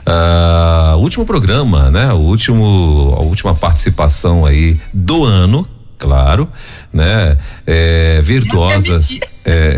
[0.06, 2.12] Uh, último programa, né?
[2.12, 5.66] O último, a última participação aí do ano,
[6.02, 6.50] claro,
[6.92, 7.38] né?
[7.66, 9.20] É, virtuosas.
[9.46, 9.78] É,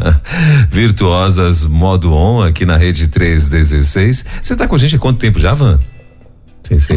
[0.68, 4.24] virtuosas modo on aqui na rede 316.
[4.42, 5.78] Você está com a gente há quanto tempo já, Van?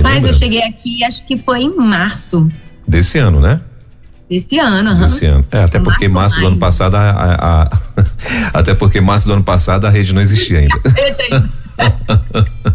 [0.01, 2.49] Mas eu cheguei aqui, acho que foi em março.
[2.87, 3.59] Desse ano, né?
[4.29, 4.99] Desse ano, uhum.
[4.99, 5.45] Desse ano.
[5.51, 7.69] É, até porque março, março do ano passado, a, a, a
[8.59, 10.79] até porque março do ano passado a rede não existia ainda.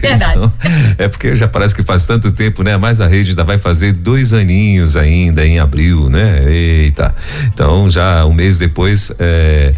[0.00, 0.38] Verdade.
[0.38, 0.52] Então,
[0.98, 2.76] é porque já parece que faz tanto tempo, né?
[2.76, 6.44] Mas a rede ainda vai fazer dois aninhos ainda em abril, né?
[6.50, 7.14] Eita.
[7.46, 9.74] Então já um mês depois é,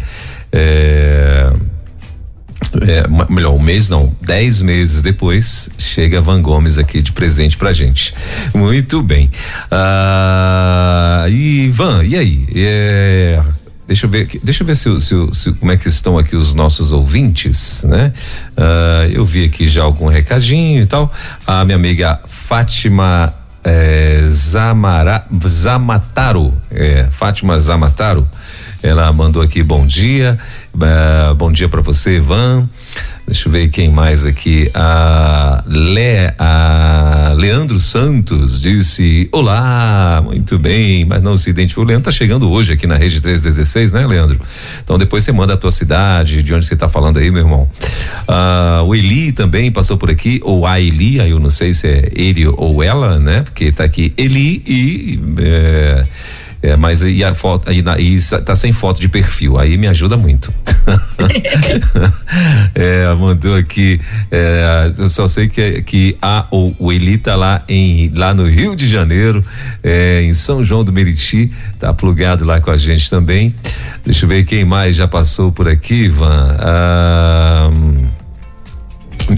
[0.51, 1.51] é
[2.79, 7.73] é, melhor, um mês não, dez meses depois, chega Van Gomes aqui de presente pra
[7.73, 8.13] gente.
[8.53, 9.29] Muito bem.
[9.69, 12.47] Ah, e Van, e aí?
[12.55, 13.41] É,
[13.91, 16.53] deixa eu ver, deixa eu ver se, se, se, como é que estão aqui os
[16.53, 18.13] nossos ouvintes, né?
[18.55, 21.11] Ah, eu vi aqui já algum recadinho e tal.
[21.45, 23.33] A minha amiga Fátima
[23.63, 28.27] é, Zamara, Zamataro, é, Fátima Zamataro,
[28.83, 30.37] ela mandou aqui bom dia,
[30.73, 32.67] uh, bom dia para você, Ivan.
[33.25, 34.69] Deixa eu ver quem mais aqui.
[34.73, 41.83] A, Le, a Leandro Santos disse: Olá, muito bem, mas não se identificou.
[41.85, 44.39] O Leandro tá chegando hoje aqui na rede 316, né, Leandro?
[44.83, 47.69] Então depois você manda a tua cidade, de onde você tá falando aí, meu irmão.
[48.27, 51.87] Ah, o Eli também passou por aqui, ou a Eli, aí eu não sei se
[51.87, 53.43] é ele ou ela, né?
[53.43, 55.19] Porque tá aqui Eli e.
[55.39, 56.05] É,
[56.61, 60.15] é, mas e a foto, aí e tá sem foto de perfil, aí me ajuda
[60.15, 60.53] muito.
[62.75, 63.99] é, mandou aqui,
[64.29, 68.47] é, eu só sei que, que a, o, o Eli tá lá em, lá no
[68.47, 69.43] Rio de Janeiro,
[69.83, 73.55] é, em São João do Meriti, tá plugado lá com a gente também.
[74.05, 76.57] Deixa eu ver quem mais já passou por aqui, Ivan.
[76.59, 77.71] Ah,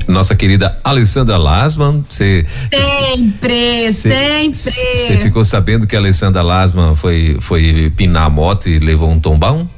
[0.08, 2.04] nossa querida Alessandra Lasman.
[2.08, 4.54] Você sempre, sempre.
[4.54, 9.20] Você ficou sabendo que a Alessandra Lasman foi foi pinar a moto e levou um
[9.20, 9.70] tombão?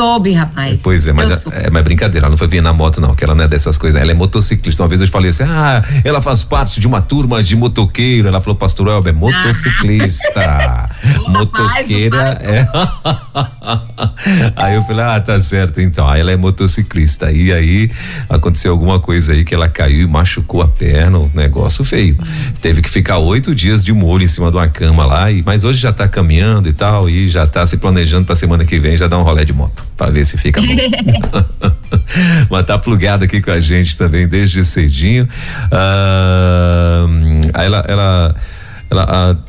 [0.00, 0.80] Soube, rapaz.
[0.82, 3.22] Pois é, mas é, é, mas brincadeira, ela não foi vir na moto, não, que
[3.22, 4.00] ela não é dessas coisas.
[4.00, 4.82] Ela é motociclista.
[4.82, 8.26] Uma vez eu falei assim: ah, ela faz parte de uma turma de motoqueiro.
[8.26, 10.30] Ela falou, pastor Elber, é motociclista.
[10.40, 10.90] Ah.
[11.28, 12.66] Motoqueira é.
[14.56, 16.08] aí eu falei, ah, tá certo, então.
[16.08, 17.30] Aí ela é motociclista.
[17.30, 17.90] E aí
[18.28, 22.16] aconteceu alguma coisa aí que ela caiu e machucou a perna, um negócio feio.
[22.60, 25.64] Teve que ficar oito dias de molho em cima de uma cama lá, e, mas
[25.64, 28.96] hoje já tá caminhando e tal, e já tá se planejando pra semana que vem
[28.96, 30.68] já dar um rolé de moto para ver se fica bom.
[32.50, 35.28] Mas tá plugado aqui com a gente também desde cedinho.
[35.70, 37.06] Ah,
[37.54, 38.36] ela, ela,
[38.90, 39.44] ela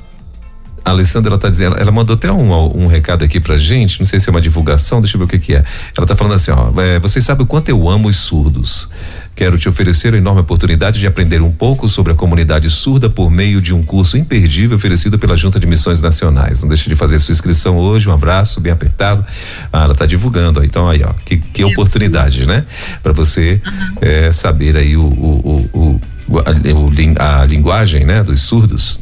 [0.83, 4.05] a Alessandra ela tá dizendo, ela mandou até um, um recado aqui pra gente, não
[4.05, 5.63] sei se é uma divulgação, deixa eu ver o que que é.
[5.97, 8.89] Ela tá falando assim, ó, é, vocês sabem o quanto eu amo os surdos.
[9.35, 13.31] Quero te oferecer a enorme oportunidade de aprender um pouco sobre a comunidade surda por
[13.31, 16.61] meio de um curso imperdível oferecido pela Junta de Missões Nacionais.
[16.61, 19.25] Não deixe de fazer sua inscrição hoje, um abraço bem apertado.
[19.71, 22.65] Ah, ela tá divulgando, ó, então aí, ó, que, que oportunidade, né?
[23.01, 23.95] Para você uhum.
[24.01, 28.99] é, saber aí o, o, o, o a, a linguagem, né, dos surdos.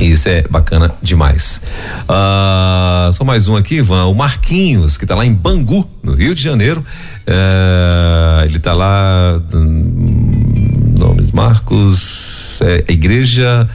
[0.00, 1.62] Isso é bacana demais.
[2.02, 4.06] Uh, só mais um aqui, Ivan.
[4.06, 6.80] O Marquinhos, que está lá em Bangu, no Rio de Janeiro.
[6.80, 9.40] Uh, ele está lá.
[9.54, 12.60] Hum, nomes Marcos.
[12.62, 13.68] É, Igreja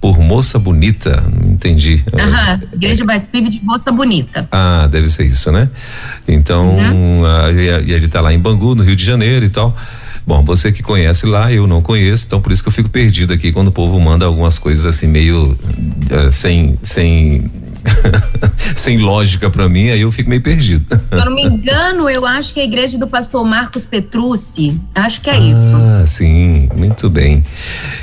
[0.00, 1.22] por Moça Bonita.
[1.22, 2.04] Não entendi.
[2.14, 4.48] Aham, Igreja Batismo de Moça Bonita.
[4.50, 5.68] Ah, deve ser isso, né?
[6.26, 7.22] Então, uhum.
[7.22, 9.76] uh, e, e ele está lá em Bangu, no Rio de Janeiro e tal.
[10.28, 13.32] Bom, você que conhece lá, eu não conheço, então por isso que eu fico perdido
[13.32, 17.50] aqui quando o povo manda algumas coisas assim meio uh, sem sem
[18.76, 20.84] sem lógica para mim, aí eu fico meio perdido.
[20.94, 24.78] Se eu não me engano, eu acho que é a igreja do pastor Marcos Petrucci.
[24.94, 25.76] Acho que é ah, isso.
[25.76, 27.42] Ah, sim, muito bem.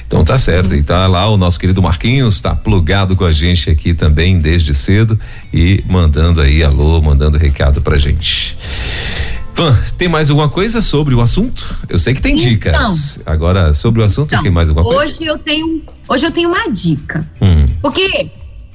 [0.08, 0.74] Então tá certo.
[0.74, 4.74] E tá lá o nosso querido Marquinhos, tá plugado com a gente aqui também desde
[4.74, 5.20] cedo
[5.54, 8.58] e mandando aí alô, mandando recado pra gente.
[9.56, 11.80] Van, tem mais alguma coisa sobre o assunto?
[11.88, 13.22] Eu sei que tem então, dicas.
[13.26, 15.06] Agora, sobre o assunto, então, tem mais alguma coisa?
[15.06, 17.26] Hoje eu tenho, hoje eu tenho uma dica.
[17.41, 17.66] Hum.
[17.82, 18.30] Porque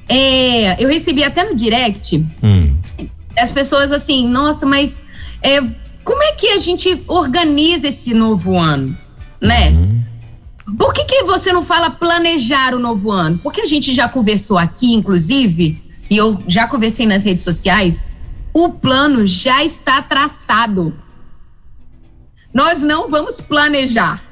[0.09, 2.75] é, eu recebi até no direct hum.
[3.37, 4.99] as pessoas assim, nossa, mas
[5.43, 5.61] é,
[6.03, 8.97] como é que a gente organiza esse novo ano,
[9.39, 9.69] né?
[9.69, 10.01] Hum.
[10.77, 13.39] Por que, que você não fala planejar o novo ano?
[13.43, 15.79] Porque a gente já conversou aqui, inclusive,
[16.09, 18.15] e eu já conversei nas redes sociais
[18.53, 20.93] o plano já está traçado.
[22.53, 24.23] Nós não vamos planejar.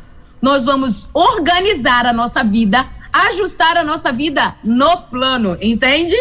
[0.41, 6.15] Nós vamos organizar a nossa vida, ajustar a nossa vida no plano, entende?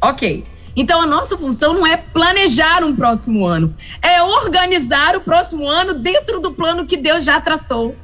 [0.00, 0.44] Ok.
[0.76, 5.94] Então a nossa função não é planejar um próximo ano, é organizar o próximo ano
[5.94, 7.96] dentro do plano que Deus já traçou.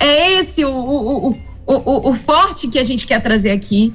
[0.00, 3.94] É esse o, o, o, o, o forte que a gente quer trazer aqui.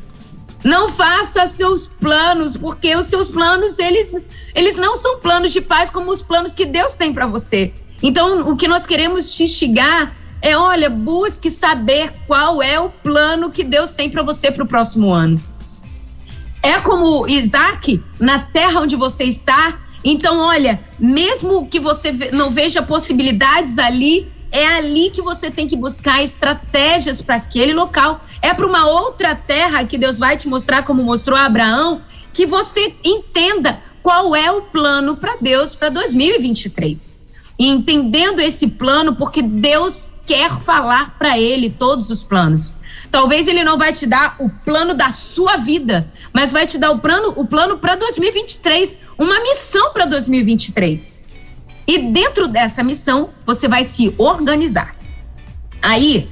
[0.64, 4.16] Não faça seus planos, porque os seus planos, eles,
[4.56, 7.74] eles não são planos de paz como os planos que Deus tem para você.
[8.02, 13.50] Então, o que nós queremos te instigar é, olha, busque saber qual é o plano
[13.50, 15.42] que Deus tem para você para o próximo ano.
[16.62, 19.80] É como Isaac, na terra onde você está.
[20.04, 25.78] Então, olha, mesmo que você não veja possibilidades ali, é ali que você tem que
[25.78, 28.26] buscar estratégias para aquele local.
[28.44, 32.02] É para uma outra terra que Deus vai te mostrar, como mostrou a Abraão,
[32.34, 37.20] que você entenda qual é o plano para Deus para 2023.
[37.58, 42.80] E entendendo esse plano, porque Deus quer falar para ele todos os planos.
[43.10, 46.92] Talvez ele não vai te dar o plano da sua vida, mas vai te dar
[46.92, 51.22] o plano, o plano para 2023, uma missão para 2023.
[51.88, 54.94] E dentro dessa missão, você vai se organizar.
[55.82, 56.30] Aí,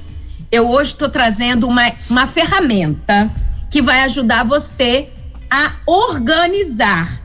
[0.52, 3.32] eu hoje estou trazendo uma, uma ferramenta
[3.70, 5.08] que vai ajudar você
[5.50, 7.22] a organizar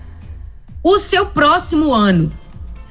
[0.82, 2.32] o seu próximo ano.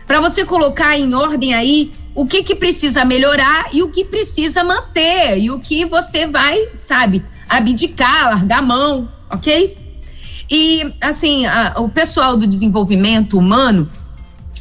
[0.07, 4.63] Para você colocar em ordem aí o que, que precisa melhorar e o que precisa
[4.63, 9.77] manter, e o que você vai, sabe, abdicar, largar a mão, ok?
[10.51, 13.91] E, assim, a, o pessoal do desenvolvimento humano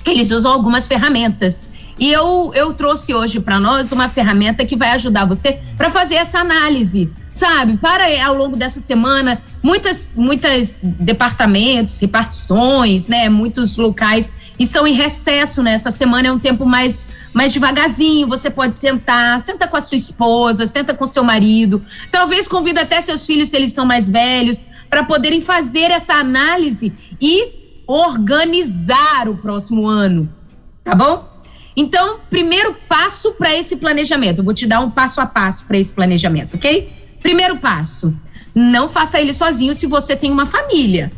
[0.06, 1.68] eles usam algumas ferramentas.
[1.98, 6.16] E eu, eu trouxe hoje para nós uma ferramenta que vai ajudar você para fazer
[6.16, 7.78] essa análise, sabe?
[7.78, 13.30] Para ao longo dessa semana, muitas, muitas departamentos, repartições, né?
[13.30, 14.30] Muitos locais
[14.60, 15.78] estão em recesso né?
[15.78, 17.02] semana é um tempo mais
[17.34, 22.48] mais devagarzinho, você pode sentar, senta com a sua esposa, senta com seu marido, talvez
[22.48, 27.84] convida até seus filhos se eles são mais velhos, para poderem fazer essa análise e
[27.86, 30.34] organizar o próximo ano,
[30.82, 31.35] tá bom?
[31.76, 34.44] Então, primeiro passo para esse planejamento.
[34.44, 36.92] Vou te dar um passo a passo para esse planejamento, ok?
[37.22, 38.18] Primeiro passo:
[38.54, 41.12] não faça ele sozinho se você tem uma família.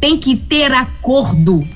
[0.00, 1.66] Tem que ter acordo.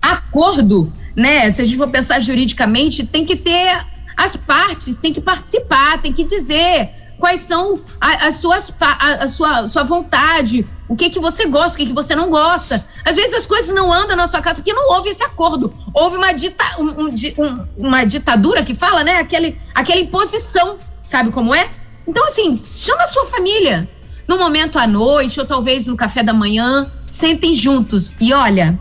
[0.00, 1.50] Acordo, né?
[1.50, 3.84] Se a gente for pensar juridicamente, tem que ter
[4.16, 9.68] as partes, tem que participar, tem que dizer quais são as suas a, a sua,
[9.68, 12.84] sua vontade, o que que você gosta, o que que você não gosta.
[13.04, 15.72] Às vezes as coisas não andam na sua casa porque não houve esse acordo.
[15.92, 19.18] Houve uma, dita, um, um, uma ditadura que fala, né?
[19.18, 21.70] Aquele, aquela imposição, sabe como é?
[22.06, 23.88] Então, assim, chama a sua família.
[24.28, 28.12] No momento à noite, ou talvez no café da manhã, sentem juntos.
[28.20, 28.78] E olha,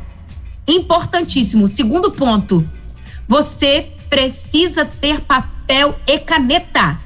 [0.68, 2.68] importantíssimo, segundo ponto,
[3.28, 7.00] você precisa ter papel e caneta.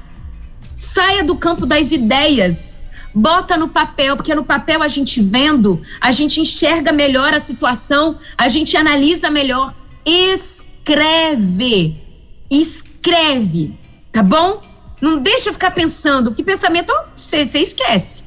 [0.78, 6.12] Saia do campo das ideias bota no papel, porque no papel a gente vendo, a
[6.12, 9.74] gente enxerga melhor a situação, a gente analisa melhor.
[10.06, 12.00] Escreve.
[12.48, 13.76] Escreve,
[14.12, 14.62] tá bom?
[15.00, 18.22] Não deixa ficar pensando, que pensamento você, você esquece,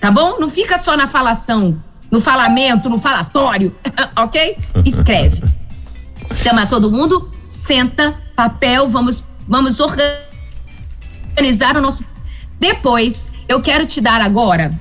[0.00, 0.38] tá bom?
[0.38, 3.74] Não fica só na falação, no falamento, no falatório,
[4.16, 4.56] ok?
[4.84, 5.42] Escreve.
[6.40, 10.25] Chama todo mundo, senta, papel, vamos, vamos organizar
[11.76, 12.04] o nosso.
[12.58, 14.78] Depois, eu quero te dar agora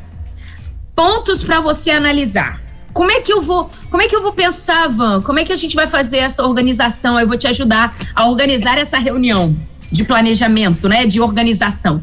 [0.96, 2.62] pontos para você analisar.
[2.94, 5.22] Como é que eu vou, como é que eu vou pensar, Van?
[5.22, 7.20] Como é que a gente vai fazer essa organização?
[7.20, 9.56] Eu vou te ajudar a organizar essa reunião
[9.92, 12.02] de planejamento, né, de organização.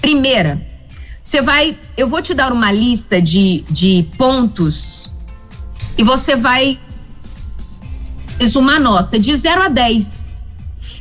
[0.00, 0.60] Primeira,
[1.22, 5.10] você vai, eu vou te dar uma lista de, de pontos
[5.96, 6.80] e você vai
[8.56, 10.23] uma nota de 0 a 10.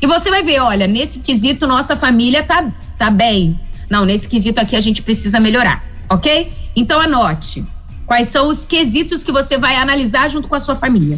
[0.03, 3.57] E você vai ver, olha, nesse quesito nossa família tá, tá bem.
[3.89, 6.51] Não, nesse quesito aqui a gente precisa melhorar, ok?
[6.75, 7.65] Então anote
[8.05, 11.17] quais são os quesitos que você vai analisar junto com a sua família.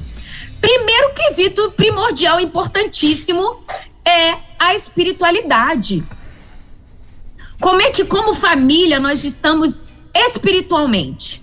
[0.61, 3.63] Primeiro quesito primordial, importantíssimo,
[4.05, 6.03] é a espiritualidade.
[7.59, 11.41] Como é que, como família, nós estamos espiritualmente?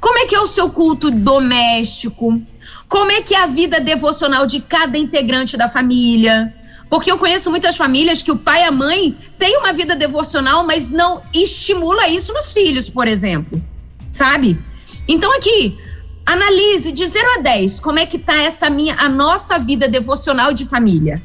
[0.00, 2.40] Como é que é o seu culto doméstico?
[2.88, 6.54] Como é que é a vida devocional de cada integrante da família?
[6.90, 10.66] Porque eu conheço muitas famílias que o pai e a mãe têm uma vida devocional,
[10.66, 13.62] mas não estimula isso nos filhos, por exemplo.
[14.10, 14.58] Sabe?
[15.06, 15.78] Então aqui,
[16.26, 20.52] analise de 0 a 10, como é que tá essa minha a nossa vida devocional
[20.52, 21.22] de família?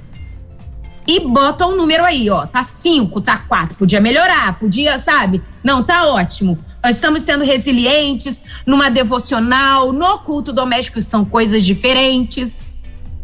[1.07, 2.45] e bota um número aí, ó.
[2.47, 3.76] Tá cinco, tá quatro.
[3.76, 5.41] Podia melhorar, podia, sabe?
[5.63, 6.57] Não, tá ótimo.
[6.84, 12.72] Nós estamos sendo resilientes numa devocional, no culto doméstico são coisas diferentes.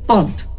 [0.06, 0.51] Ponto.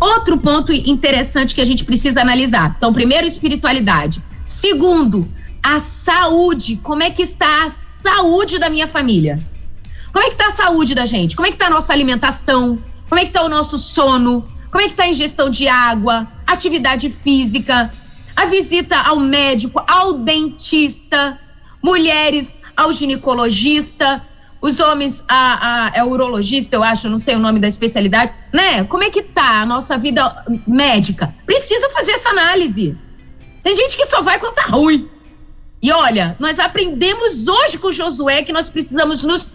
[0.00, 2.74] Outro ponto interessante que a gente precisa analisar.
[2.76, 4.22] Então, primeiro, espiritualidade.
[4.44, 5.28] Segundo,
[5.62, 6.76] a saúde.
[6.82, 9.40] Como é que está a saúde da minha família?
[10.12, 11.34] Como é que está a saúde da gente?
[11.34, 12.78] Como é que está a nossa alimentação?
[13.08, 14.48] Como é que está o nosso sono?
[14.70, 17.92] Como é que está a ingestão de água, atividade física,
[18.36, 21.38] a visita ao médico, ao dentista,
[21.82, 24.22] mulheres ao ginecologista,
[24.64, 28.82] os homens a, a, é urologista, eu acho, não sei o nome da especialidade, né?
[28.84, 31.34] Como é que tá a nossa vida médica?
[31.44, 32.96] Precisa fazer essa análise.
[33.62, 35.06] Tem gente que só vai quando tá ruim.
[35.82, 39.50] E olha, nós aprendemos hoje com Josué que nós precisamos nos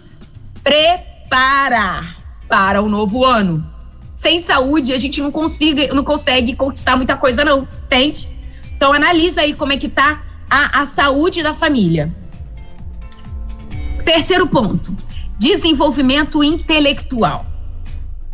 [0.62, 2.16] preparar
[2.48, 3.68] para o novo ano
[4.14, 7.66] sem saúde a gente não consiga, não consegue conquistar muita coisa, não.
[7.86, 8.28] Entende?
[8.76, 12.14] Então analisa aí como é que tá a, a saúde da família.
[14.04, 14.94] Terceiro ponto:
[15.38, 17.46] desenvolvimento intelectual.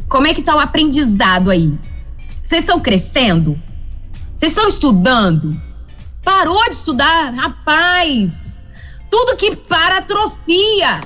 [0.08, 1.72] Como é que tá o aprendizado aí?
[2.44, 3.60] Vocês estão crescendo?
[4.36, 5.60] Vocês estão estudando?
[6.22, 7.32] Parou de estudar?
[7.34, 8.60] Rapaz,
[9.10, 11.00] tudo que para atrofia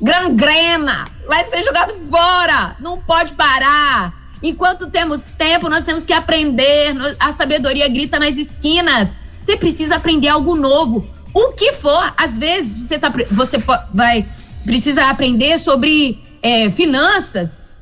[0.00, 4.12] gangrena, vai ser jogado fora, não pode parar.
[4.42, 6.94] Enquanto temos tempo, nós temos que aprender.
[7.18, 9.16] A sabedoria grita nas esquinas.
[9.40, 11.08] Você precisa aprender algo novo.
[11.36, 13.58] O que for, às vezes você, tá, você
[13.92, 14.26] vai
[14.64, 17.76] precisa aprender sobre é, finanças.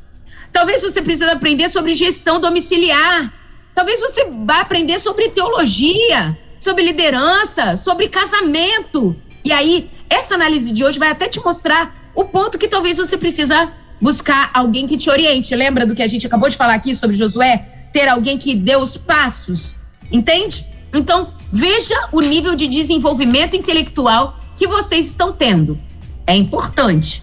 [0.53, 3.33] Talvez você precise aprender sobre gestão domiciliar.
[3.73, 9.15] Talvez você vá aprender sobre teologia, sobre liderança, sobre casamento.
[9.45, 13.17] E aí, essa análise de hoje vai até te mostrar o ponto que talvez você
[13.17, 15.55] precisa buscar alguém que te oriente.
[15.55, 17.89] Lembra do que a gente acabou de falar aqui sobre Josué?
[17.93, 19.77] Ter alguém que dê os passos,
[20.11, 20.74] entende?
[20.95, 25.79] Então, veja o nível de desenvolvimento intelectual que vocês estão tendo.
[26.27, 27.23] É importante.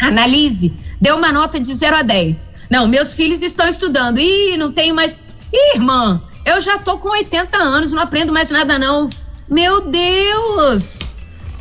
[0.00, 2.46] Analise, dê uma nota de 0 a 10.
[2.70, 4.18] Não, meus filhos estão estudando.
[4.18, 5.20] Ih, não tenho mais.
[5.52, 9.08] Ih, irmã, eu já tô com 80 anos, não aprendo mais nada, não.
[9.48, 11.16] Meu Deus!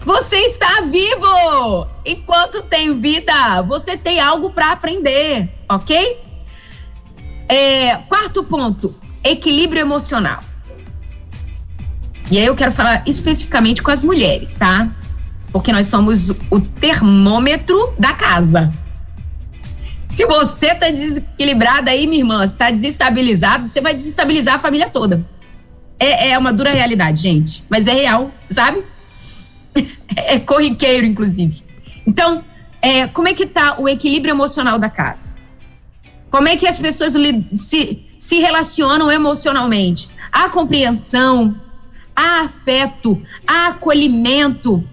[0.06, 1.88] Você está vivo!
[2.06, 6.20] Enquanto tem vida, você tem algo para aprender, ok?
[7.48, 10.44] É, quarto ponto: equilíbrio emocional.
[12.32, 14.90] E aí eu quero falar especificamente com as mulheres, tá?
[15.52, 18.74] Porque nós somos o termômetro da casa.
[20.10, 25.26] Se você tá desequilibrada aí, minha irmã, está desestabilizado, você vai desestabilizar a família toda.
[26.00, 28.84] É, é uma dura realidade, gente, mas é real, sabe?
[30.16, 31.64] é corriqueiro, inclusive.
[32.06, 32.44] Então,
[32.82, 35.36] é, como é que está o equilíbrio emocional da casa?
[36.30, 37.14] Como é que as pessoas
[37.56, 40.10] se, se relacionam emocionalmente?
[40.32, 41.56] Há compreensão,
[42.16, 44.84] há afeto, há acolhimento,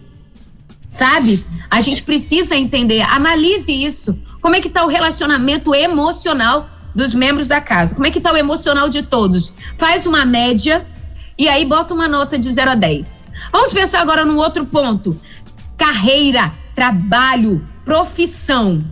[0.87, 1.45] sabe?
[1.71, 4.19] A gente precisa entender, analise isso.
[4.41, 7.95] Como é que está o relacionamento emocional dos membros da casa?
[7.95, 9.55] Como é que está o emocional de todos?
[9.79, 10.87] Faz uma média
[11.39, 13.29] e aí bota uma nota de 0 a 10.
[13.53, 15.19] Vamos pensar agora num outro ponto:
[15.77, 18.85] carreira, trabalho, profissão.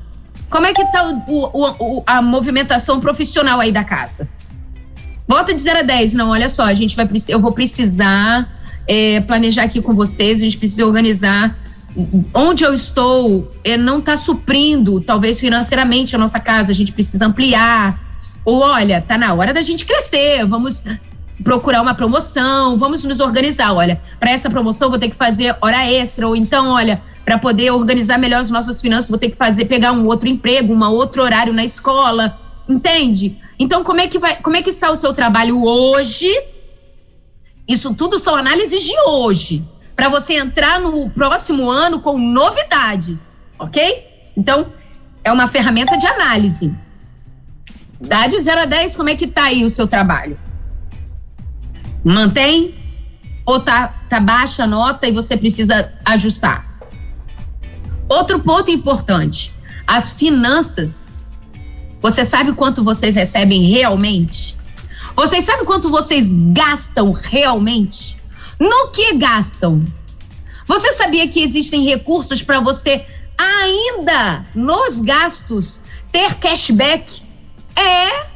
[0.50, 1.02] Como é que está
[2.06, 4.28] a movimentação profissional aí da casa?
[5.28, 6.14] Bota de 0 a 10.
[6.14, 8.48] Não, olha só, a gente vai eu vou precisar
[8.86, 11.54] é, planejar aqui com vocês, a gente precisa organizar
[12.34, 17.26] onde eu estou é, não está suprindo, talvez financeiramente, a nossa casa, a gente precisa
[17.26, 18.00] ampliar.
[18.44, 20.82] Ou olha, tá na hora da gente crescer, vamos
[21.42, 23.72] procurar uma promoção, vamos nos organizar.
[23.72, 27.70] Olha, para essa promoção vou ter que fazer hora extra, ou então, olha, para poder
[27.70, 31.22] organizar melhor as nossas finanças, vou ter que fazer pegar um outro emprego, um outro
[31.22, 33.36] horário na escola, entende?
[33.58, 36.30] Então, como é que vai, como é que está o seu trabalho hoje?
[37.66, 39.64] Isso tudo são análises de hoje,
[39.96, 44.06] para você entrar no próximo ano com novidades, ok?
[44.36, 44.72] Então,
[45.24, 46.74] é uma ferramenta de análise.
[48.00, 50.38] Dá de 0 a 10, como é que tá aí o seu trabalho?
[52.04, 52.74] Mantém?
[53.44, 56.64] Ou tá, tá baixa a nota e você precisa ajustar?
[58.08, 59.52] Outro ponto importante:
[59.86, 61.07] as finanças.
[62.00, 64.56] Você sabe quanto vocês recebem realmente?
[65.16, 68.16] Vocês sabem quanto vocês gastam realmente?
[68.58, 69.84] No que gastam?
[70.66, 73.04] Você sabia que existem recursos para você
[73.36, 75.80] ainda nos gastos
[76.12, 77.22] ter cashback?
[77.74, 78.26] É.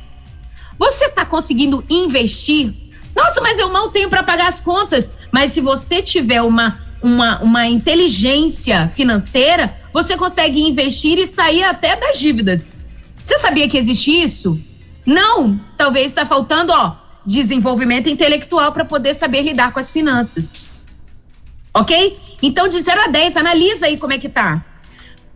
[0.79, 2.75] Você está conseguindo investir?
[3.15, 5.13] Nossa, mas eu mal tenho para pagar as contas.
[5.31, 11.97] Mas se você tiver uma uma, uma inteligência financeira, você consegue investir e sair até
[11.97, 12.82] das dívidas.
[13.25, 14.61] Você sabia que existe isso?
[15.07, 15.61] Não.
[15.77, 20.83] Talvez está faltando, ó, desenvolvimento intelectual para poder saber lidar com as finanças.
[21.75, 22.19] Ok?
[22.43, 24.65] Então, de 0 a 10, analisa aí como é que tá.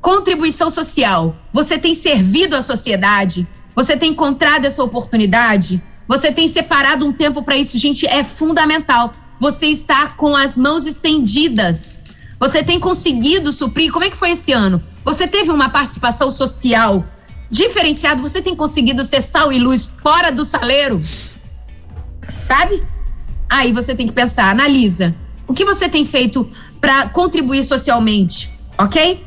[0.01, 1.35] Contribuição social.
[1.53, 3.47] Você tem servido à sociedade?
[3.75, 5.83] Você tem encontrado essa oportunidade?
[6.07, 7.79] Você tem separado um tempo para isso?
[7.79, 12.01] Gente, é fundamental você está com as mãos estendidas.
[12.41, 13.93] Você tem conseguido suprir.
[13.93, 14.83] Como é que foi esse ano?
[15.05, 17.05] Você teve uma participação social
[17.51, 18.21] diferenciada?
[18.21, 21.01] Você tem conseguido ser sal e luz fora do saleiro?
[22.45, 22.83] Sabe?
[23.49, 25.15] Aí você tem que pensar, analisa.
[25.47, 26.49] O que você tem feito
[26.81, 29.25] para contribuir socialmente, ok?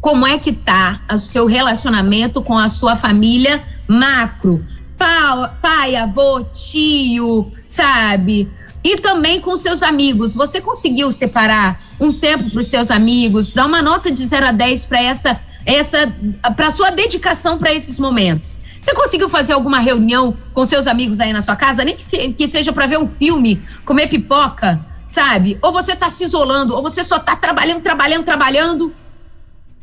[0.00, 4.64] Como é que tá o seu relacionamento com a sua família macro?
[4.96, 8.50] Pai, pai avô, tio, sabe?
[8.84, 10.34] E também com seus amigos.
[10.34, 14.52] Você conseguiu separar um tempo para os seus amigos, dar uma nota de 0 a
[14.52, 16.14] 10 para essa, essa
[16.56, 18.56] para sua dedicação para esses momentos.
[18.80, 22.32] Você conseguiu fazer alguma reunião com seus amigos aí na sua casa, nem que, se,
[22.32, 25.58] que seja para ver um filme, comer pipoca, sabe?
[25.60, 28.94] Ou você está se isolando, ou você só está trabalhando, trabalhando, trabalhando.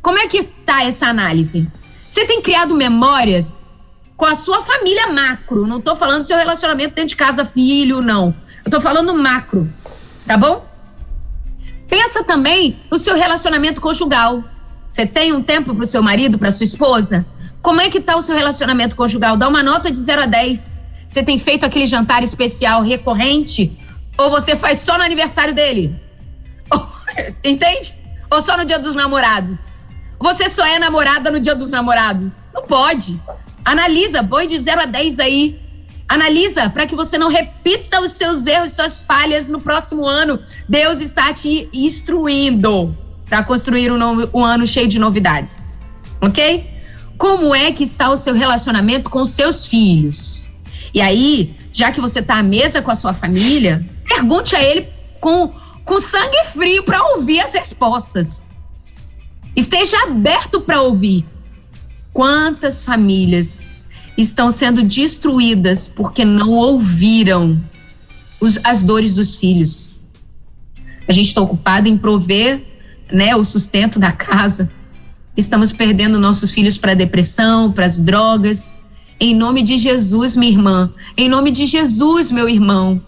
[0.00, 1.70] Como é que tá essa análise?
[2.08, 3.76] Você tem criado memórias
[4.16, 8.00] com a sua família macro, não estou falando do seu relacionamento dentro de casa, filho,
[8.00, 8.34] não.
[8.64, 9.70] Eu tô falando macro,
[10.26, 10.66] tá bom?
[11.88, 14.42] Pensa também no seu relacionamento conjugal.
[14.94, 17.26] Você tem um tempo para o seu marido, para sua esposa?
[17.60, 19.36] Como é que tá o seu relacionamento conjugal?
[19.36, 20.80] Dá uma nota de 0 a 10.
[21.08, 23.76] Você tem feito aquele jantar especial recorrente?
[24.16, 26.00] Ou você faz só no aniversário dele?
[27.42, 27.92] Entende?
[28.30, 29.82] Ou só no dia dos namorados?
[30.20, 32.44] Você só é namorada no dia dos namorados?
[32.54, 33.20] Não pode.
[33.64, 35.60] Analisa, põe de 0 a 10 aí.
[36.08, 40.38] Analisa para que você não repita os seus erros, suas falhas no próximo ano.
[40.68, 42.96] Deus está te instruindo
[43.28, 45.72] para construir um, novo, um ano cheio de novidades.
[46.20, 46.70] Ok?
[47.16, 50.48] Como é que está o seu relacionamento com seus filhos?
[50.92, 54.88] E aí, já que você está à mesa com a sua família, pergunte a ele
[55.20, 55.52] com,
[55.84, 58.48] com sangue frio para ouvir as respostas.
[59.56, 61.24] Esteja aberto para ouvir.
[62.12, 63.82] Quantas famílias
[64.16, 67.60] estão sendo destruídas porque não ouviram
[68.40, 69.94] os, as dores dos filhos.
[71.08, 72.64] A gente está ocupado em prover
[73.14, 74.68] né, o sustento da casa.
[75.36, 78.76] Estamos perdendo nossos filhos para a depressão, para as drogas.
[79.20, 80.92] Em nome de Jesus, minha irmã.
[81.16, 83.00] Em nome de Jesus, meu irmão.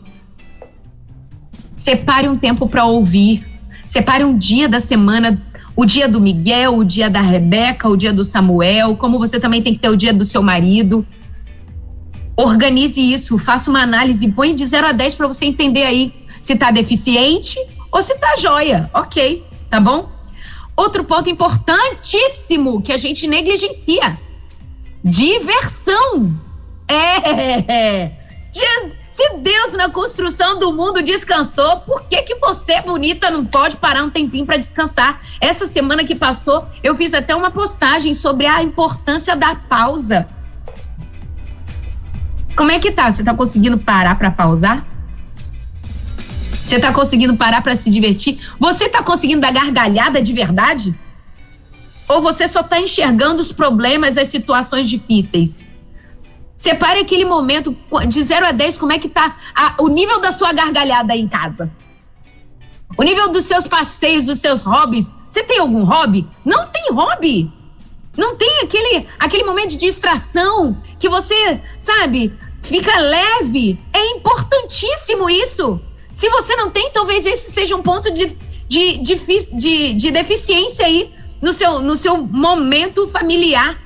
[1.76, 3.44] Separe um tempo para ouvir.
[3.86, 5.42] Separe um dia da semana
[5.74, 9.60] o dia do Miguel, o dia da Rebeca, o dia do Samuel, como você também
[9.60, 11.06] tem que ter o dia do seu marido.
[12.36, 16.54] Organize isso, faça uma análise, põe de 0 a 10 para você entender aí se
[16.54, 17.58] está deficiente
[17.92, 18.90] ou se está joia.
[18.94, 20.10] Ok, tá bom?
[20.76, 24.18] Outro ponto importantíssimo que a gente negligencia:
[25.02, 26.38] diversão.
[26.88, 28.10] É.
[29.16, 34.02] Se Deus na construção do mundo descansou, por que que você, bonita, não pode parar
[34.02, 35.22] um tempinho para descansar?
[35.40, 40.28] Essa semana que passou, eu fiz até uma postagem sobre a importância da pausa.
[42.54, 43.10] Como é que tá?
[43.10, 44.86] Você tá conseguindo parar para pausar?
[46.66, 48.40] Você está conseguindo parar para se divertir?
[48.58, 50.98] Você está conseguindo dar gargalhada de verdade?
[52.08, 55.64] Ou você só está enxergando os problemas, as situações difíceis?
[56.56, 57.76] Separe aquele momento
[58.08, 61.20] de 0 a 10, como é que tá a, o nível da sua gargalhada aí
[61.20, 61.70] em casa.
[62.98, 65.14] O nível dos seus passeios, dos seus hobbies.
[65.28, 66.26] Você tem algum hobby?
[66.44, 67.52] Não tem hobby.
[68.16, 73.78] Não tem aquele, aquele momento de distração que você, sabe, fica leve.
[73.92, 75.80] É importantíssimo isso.
[76.16, 78.34] Se você não tem, talvez esse seja um ponto de,
[78.66, 79.20] de, de,
[79.52, 81.12] de, de deficiência aí
[81.42, 83.78] no seu, no seu momento familiar.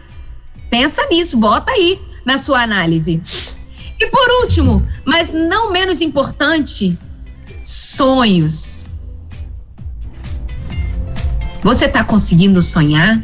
[0.71, 3.21] Pensa nisso, bota aí na sua análise.
[3.99, 6.97] E por último, mas não menos importante,
[7.65, 8.91] sonhos.
[11.65, 13.21] Você está conseguindo sonhar?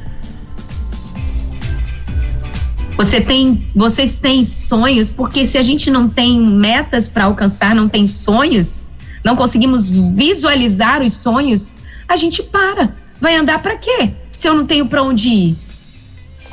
[2.96, 5.12] Você tem, vocês têm sonhos?
[5.12, 8.86] Porque se a gente não tem metas para alcançar, não tem sonhos,
[9.26, 11.74] não conseguimos visualizar os sonhos,
[12.06, 12.94] a gente para.
[13.20, 14.12] Vai andar para quê?
[14.30, 15.58] Se eu não tenho para onde ir.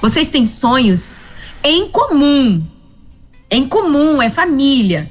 [0.01, 1.21] Vocês têm sonhos
[1.63, 2.65] em comum.
[3.51, 5.07] Em comum, é família.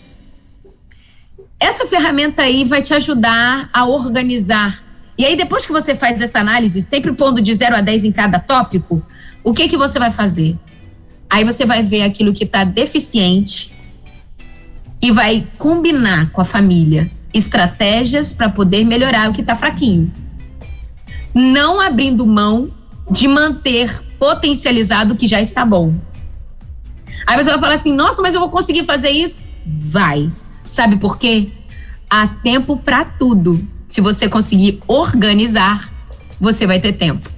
[1.60, 4.82] Essa ferramenta aí vai te ajudar a organizar.
[5.16, 8.10] E aí, depois que você faz essa análise, sempre pondo de 0 a 10 em
[8.10, 9.00] cada tópico,
[9.44, 10.58] o que, que você vai fazer?
[11.30, 13.72] Aí você vai ver aquilo que está deficiente
[15.00, 20.12] e vai combinar com a família estratégias para poder melhorar o que está fraquinho.
[21.34, 22.70] Não abrindo mão
[23.10, 25.94] de manter potencializado o que já está bom.
[27.26, 29.44] Aí você vai falar assim: nossa, mas eu vou conseguir fazer isso?
[29.66, 30.30] Vai.
[30.64, 31.48] Sabe por quê?
[32.08, 33.66] Há tempo para tudo.
[33.88, 35.92] Se você conseguir organizar,
[36.40, 37.30] você vai ter tempo.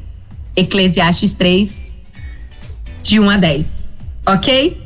[0.57, 1.93] Eclesiastes 3,
[3.03, 3.85] de 1 a 10.
[4.27, 4.81] Ok?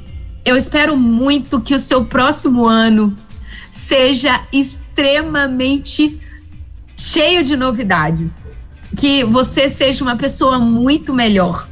[0.44, 3.16] Eu espero muito que o seu próximo ano
[3.70, 4.87] seja extremamente
[6.96, 8.30] cheio de novidades.
[8.96, 11.68] Que você seja uma pessoa muito melhor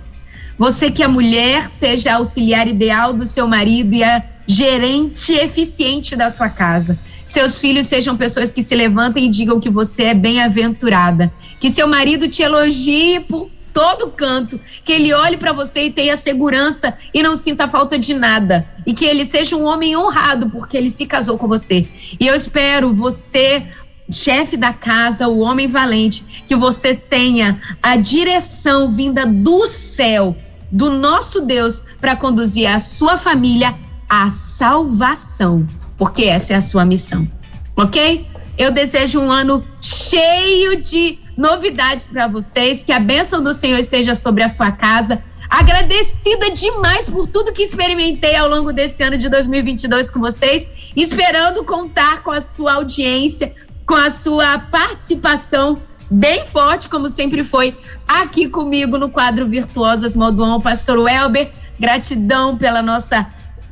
[0.58, 6.16] você que a mulher seja a auxiliar ideal do seu marido e a gerente eficiente
[6.16, 6.98] da sua casa.
[7.26, 11.32] Seus filhos sejam pessoas que se levantem e digam que você é bem-aventurada.
[11.60, 16.16] Que seu marido te elogie por todo canto, que ele olhe para você e tenha
[16.16, 18.66] segurança e não sinta falta de nada.
[18.86, 21.86] E que ele seja um homem honrado porque ele se casou com você.
[22.18, 23.66] E eu espero você,
[24.10, 30.34] chefe da casa, o homem valente, que você tenha a direção vinda do céu
[30.72, 33.74] do nosso Deus para conduzir a sua família
[34.08, 35.68] à salvação,
[35.98, 37.30] porque essa é a sua missão.
[37.76, 38.26] Ok?
[38.56, 44.14] Eu desejo um ano cheio de novidades para vocês, que a bênção do Senhor esteja
[44.14, 45.22] sobre a sua casa.
[45.48, 50.66] Agradecida demais por tudo que experimentei ao longo desse ano de 2022 com vocês,
[50.96, 53.54] esperando contar com a sua audiência,
[53.86, 55.80] com a sua participação
[56.10, 57.76] bem forte, como sempre foi
[58.06, 61.52] aqui comigo no quadro Virtuosas Modo Pastor Welber.
[61.78, 63.26] Gratidão pela nossa,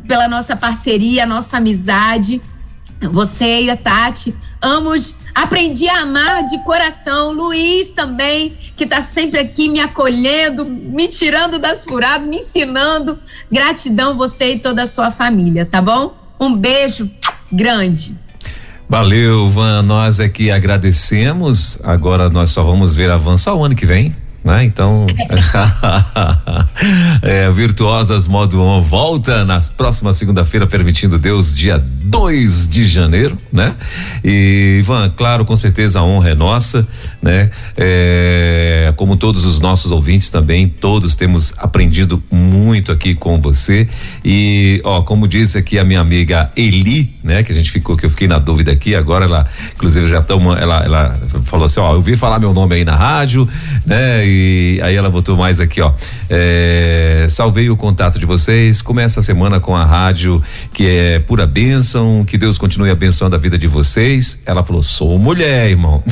[0.07, 2.41] pela nossa parceria, nossa amizade.
[3.01, 7.33] Você e a Tati, amos, aprendi a amar de coração.
[7.33, 13.19] Luiz também, que está sempre aqui me acolhendo, me tirando das furadas, me ensinando.
[13.51, 16.15] Gratidão você e toda a sua família, tá bom?
[16.39, 17.11] Um beijo
[17.51, 18.17] grande.
[18.89, 19.83] Valeu, Van.
[19.83, 21.79] Nós é que agradecemos.
[21.83, 24.15] Agora nós só vamos ver avançar o ano que vem
[24.45, 24.63] né?
[24.63, 25.07] Então,
[27.23, 33.75] é, Virtuosas Modo On volta na próxima segunda-feira, permitindo Deus, dia 2 de janeiro, né?
[34.23, 36.87] E, Ivan, claro, com certeza a honra é nossa,
[37.23, 37.51] né?
[37.75, 43.89] É, como todos os nossos ouvintes também, todos temos aprendido muito aqui com você
[44.23, 47.43] e, ó, como disse aqui a minha amiga Eli, né?
[47.43, 50.55] Que a gente ficou, que eu fiquei na dúvida aqui, agora ela, inclusive já estamos,
[50.59, 53.49] ela, ela falou assim, ó, eu vi falar meu nome aí na rádio,
[53.87, 54.27] né?
[54.27, 54.34] E
[54.83, 55.93] aí ela botou mais aqui, ó.
[56.29, 58.83] É, salvei o contato de vocês.
[58.83, 62.25] Começa a semana com a rádio que é pura bênção.
[62.25, 62.95] Que Deus continue a
[63.39, 64.43] vida de vocês.
[64.47, 66.03] Ela falou: sou mulher, irmão.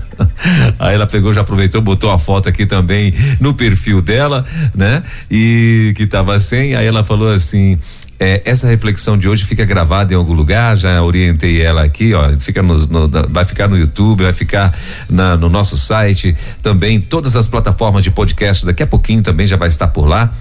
[0.78, 4.44] aí ela pegou, já aproveitou, botou a foto aqui também no perfil dela,
[4.74, 5.02] né?
[5.30, 6.74] E que tava sem.
[6.74, 7.78] Aí ela falou assim.
[8.24, 12.30] É, essa reflexão de hoje fica gravada em algum lugar, já orientei ela aqui, ó,
[12.38, 14.72] fica no, no, vai ficar no YouTube, vai ficar
[15.10, 19.56] na, no nosso site, também todas as plataformas de podcast, daqui a pouquinho também já
[19.56, 20.32] vai estar por lá.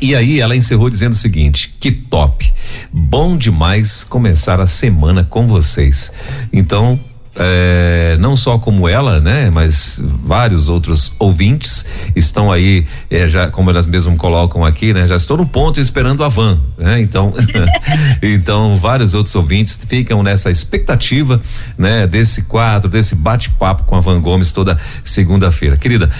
[0.00, 2.54] E aí ela encerrou dizendo o seguinte: que top,
[2.92, 6.12] bom demais começar a semana com vocês.
[6.52, 7.00] Então
[7.34, 13.70] é, não só como ela, né, mas vários outros ouvintes estão aí, é, já como
[13.70, 17.32] elas mesmas colocam aqui, né, já estou no ponto esperando a van, né, então,
[18.22, 21.40] então vários outros ouvintes ficam nessa expectativa,
[21.78, 26.10] né, desse quadro, desse bate-papo com a Van Gomes toda segunda-feira, querida.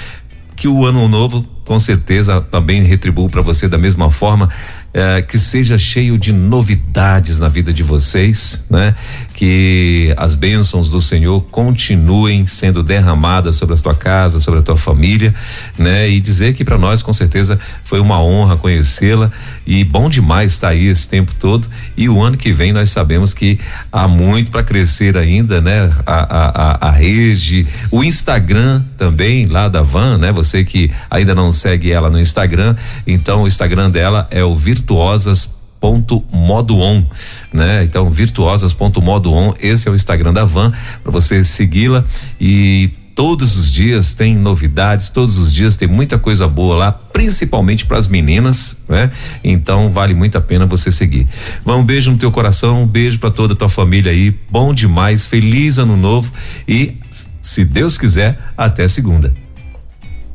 [0.55, 4.49] Que o ano novo com certeza também retribuo para você da mesma forma
[4.95, 8.95] é, que seja cheio de novidades na vida de vocês, né?
[9.33, 14.77] Que as bênçãos do Senhor continuem sendo derramadas sobre a tua casa, sobre a tua
[14.77, 15.35] família,
[15.79, 16.11] né?
[16.11, 19.33] E dizer que para nós com certeza foi uma honra conhecê-la
[19.67, 22.91] e bom demais estar tá aí esse tempo todo e o ano que vem nós
[22.91, 23.59] sabemos que
[23.91, 25.91] há muito para crescer ainda, né?
[26.05, 30.31] A, a, a, a rede, o Instagram também lá da Van, né?
[30.33, 32.75] Você que ainda não segue ela no Instagram,
[33.07, 37.05] então o Instagram dela é o virtuosas ponto modo on,
[37.53, 37.83] né?
[37.83, 40.73] Então virtuosas ponto modo on, esse é o Instagram da Van
[41.03, 42.05] para você segui-la
[42.41, 47.85] e todos os dias tem novidades, todos os dias tem muita coisa boa lá, principalmente
[47.85, 49.11] para as meninas, né?
[49.43, 51.27] Então vale muito a pena você seguir.
[51.67, 55.27] Um beijo no teu coração, um beijo para toda a tua família aí, bom demais,
[55.27, 56.33] feliz ano novo
[56.67, 56.97] e
[57.41, 59.35] se Deus quiser, até segunda.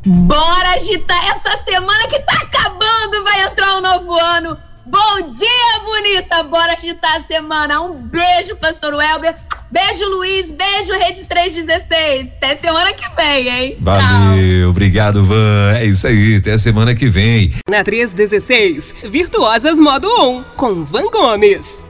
[0.09, 4.57] Bora agitar essa semana que tá acabando, vai entrar o um novo ano.
[4.85, 6.43] Bom dia, bonita!
[6.43, 7.81] Bora agitar a semana.
[7.81, 9.35] Um beijo, pastor Welber.
[9.69, 10.49] Beijo, Luiz.
[10.49, 12.29] Beijo, Rede 316.
[12.29, 13.77] Até semana que vem, hein?
[13.81, 14.69] Valeu, Tchau.
[14.69, 15.73] obrigado, Van.
[15.75, 17.51] É isso aí, até semana que vem.
[17.69, 21.83] Na 316, Virtuosas Modo 1, com Van Gomes.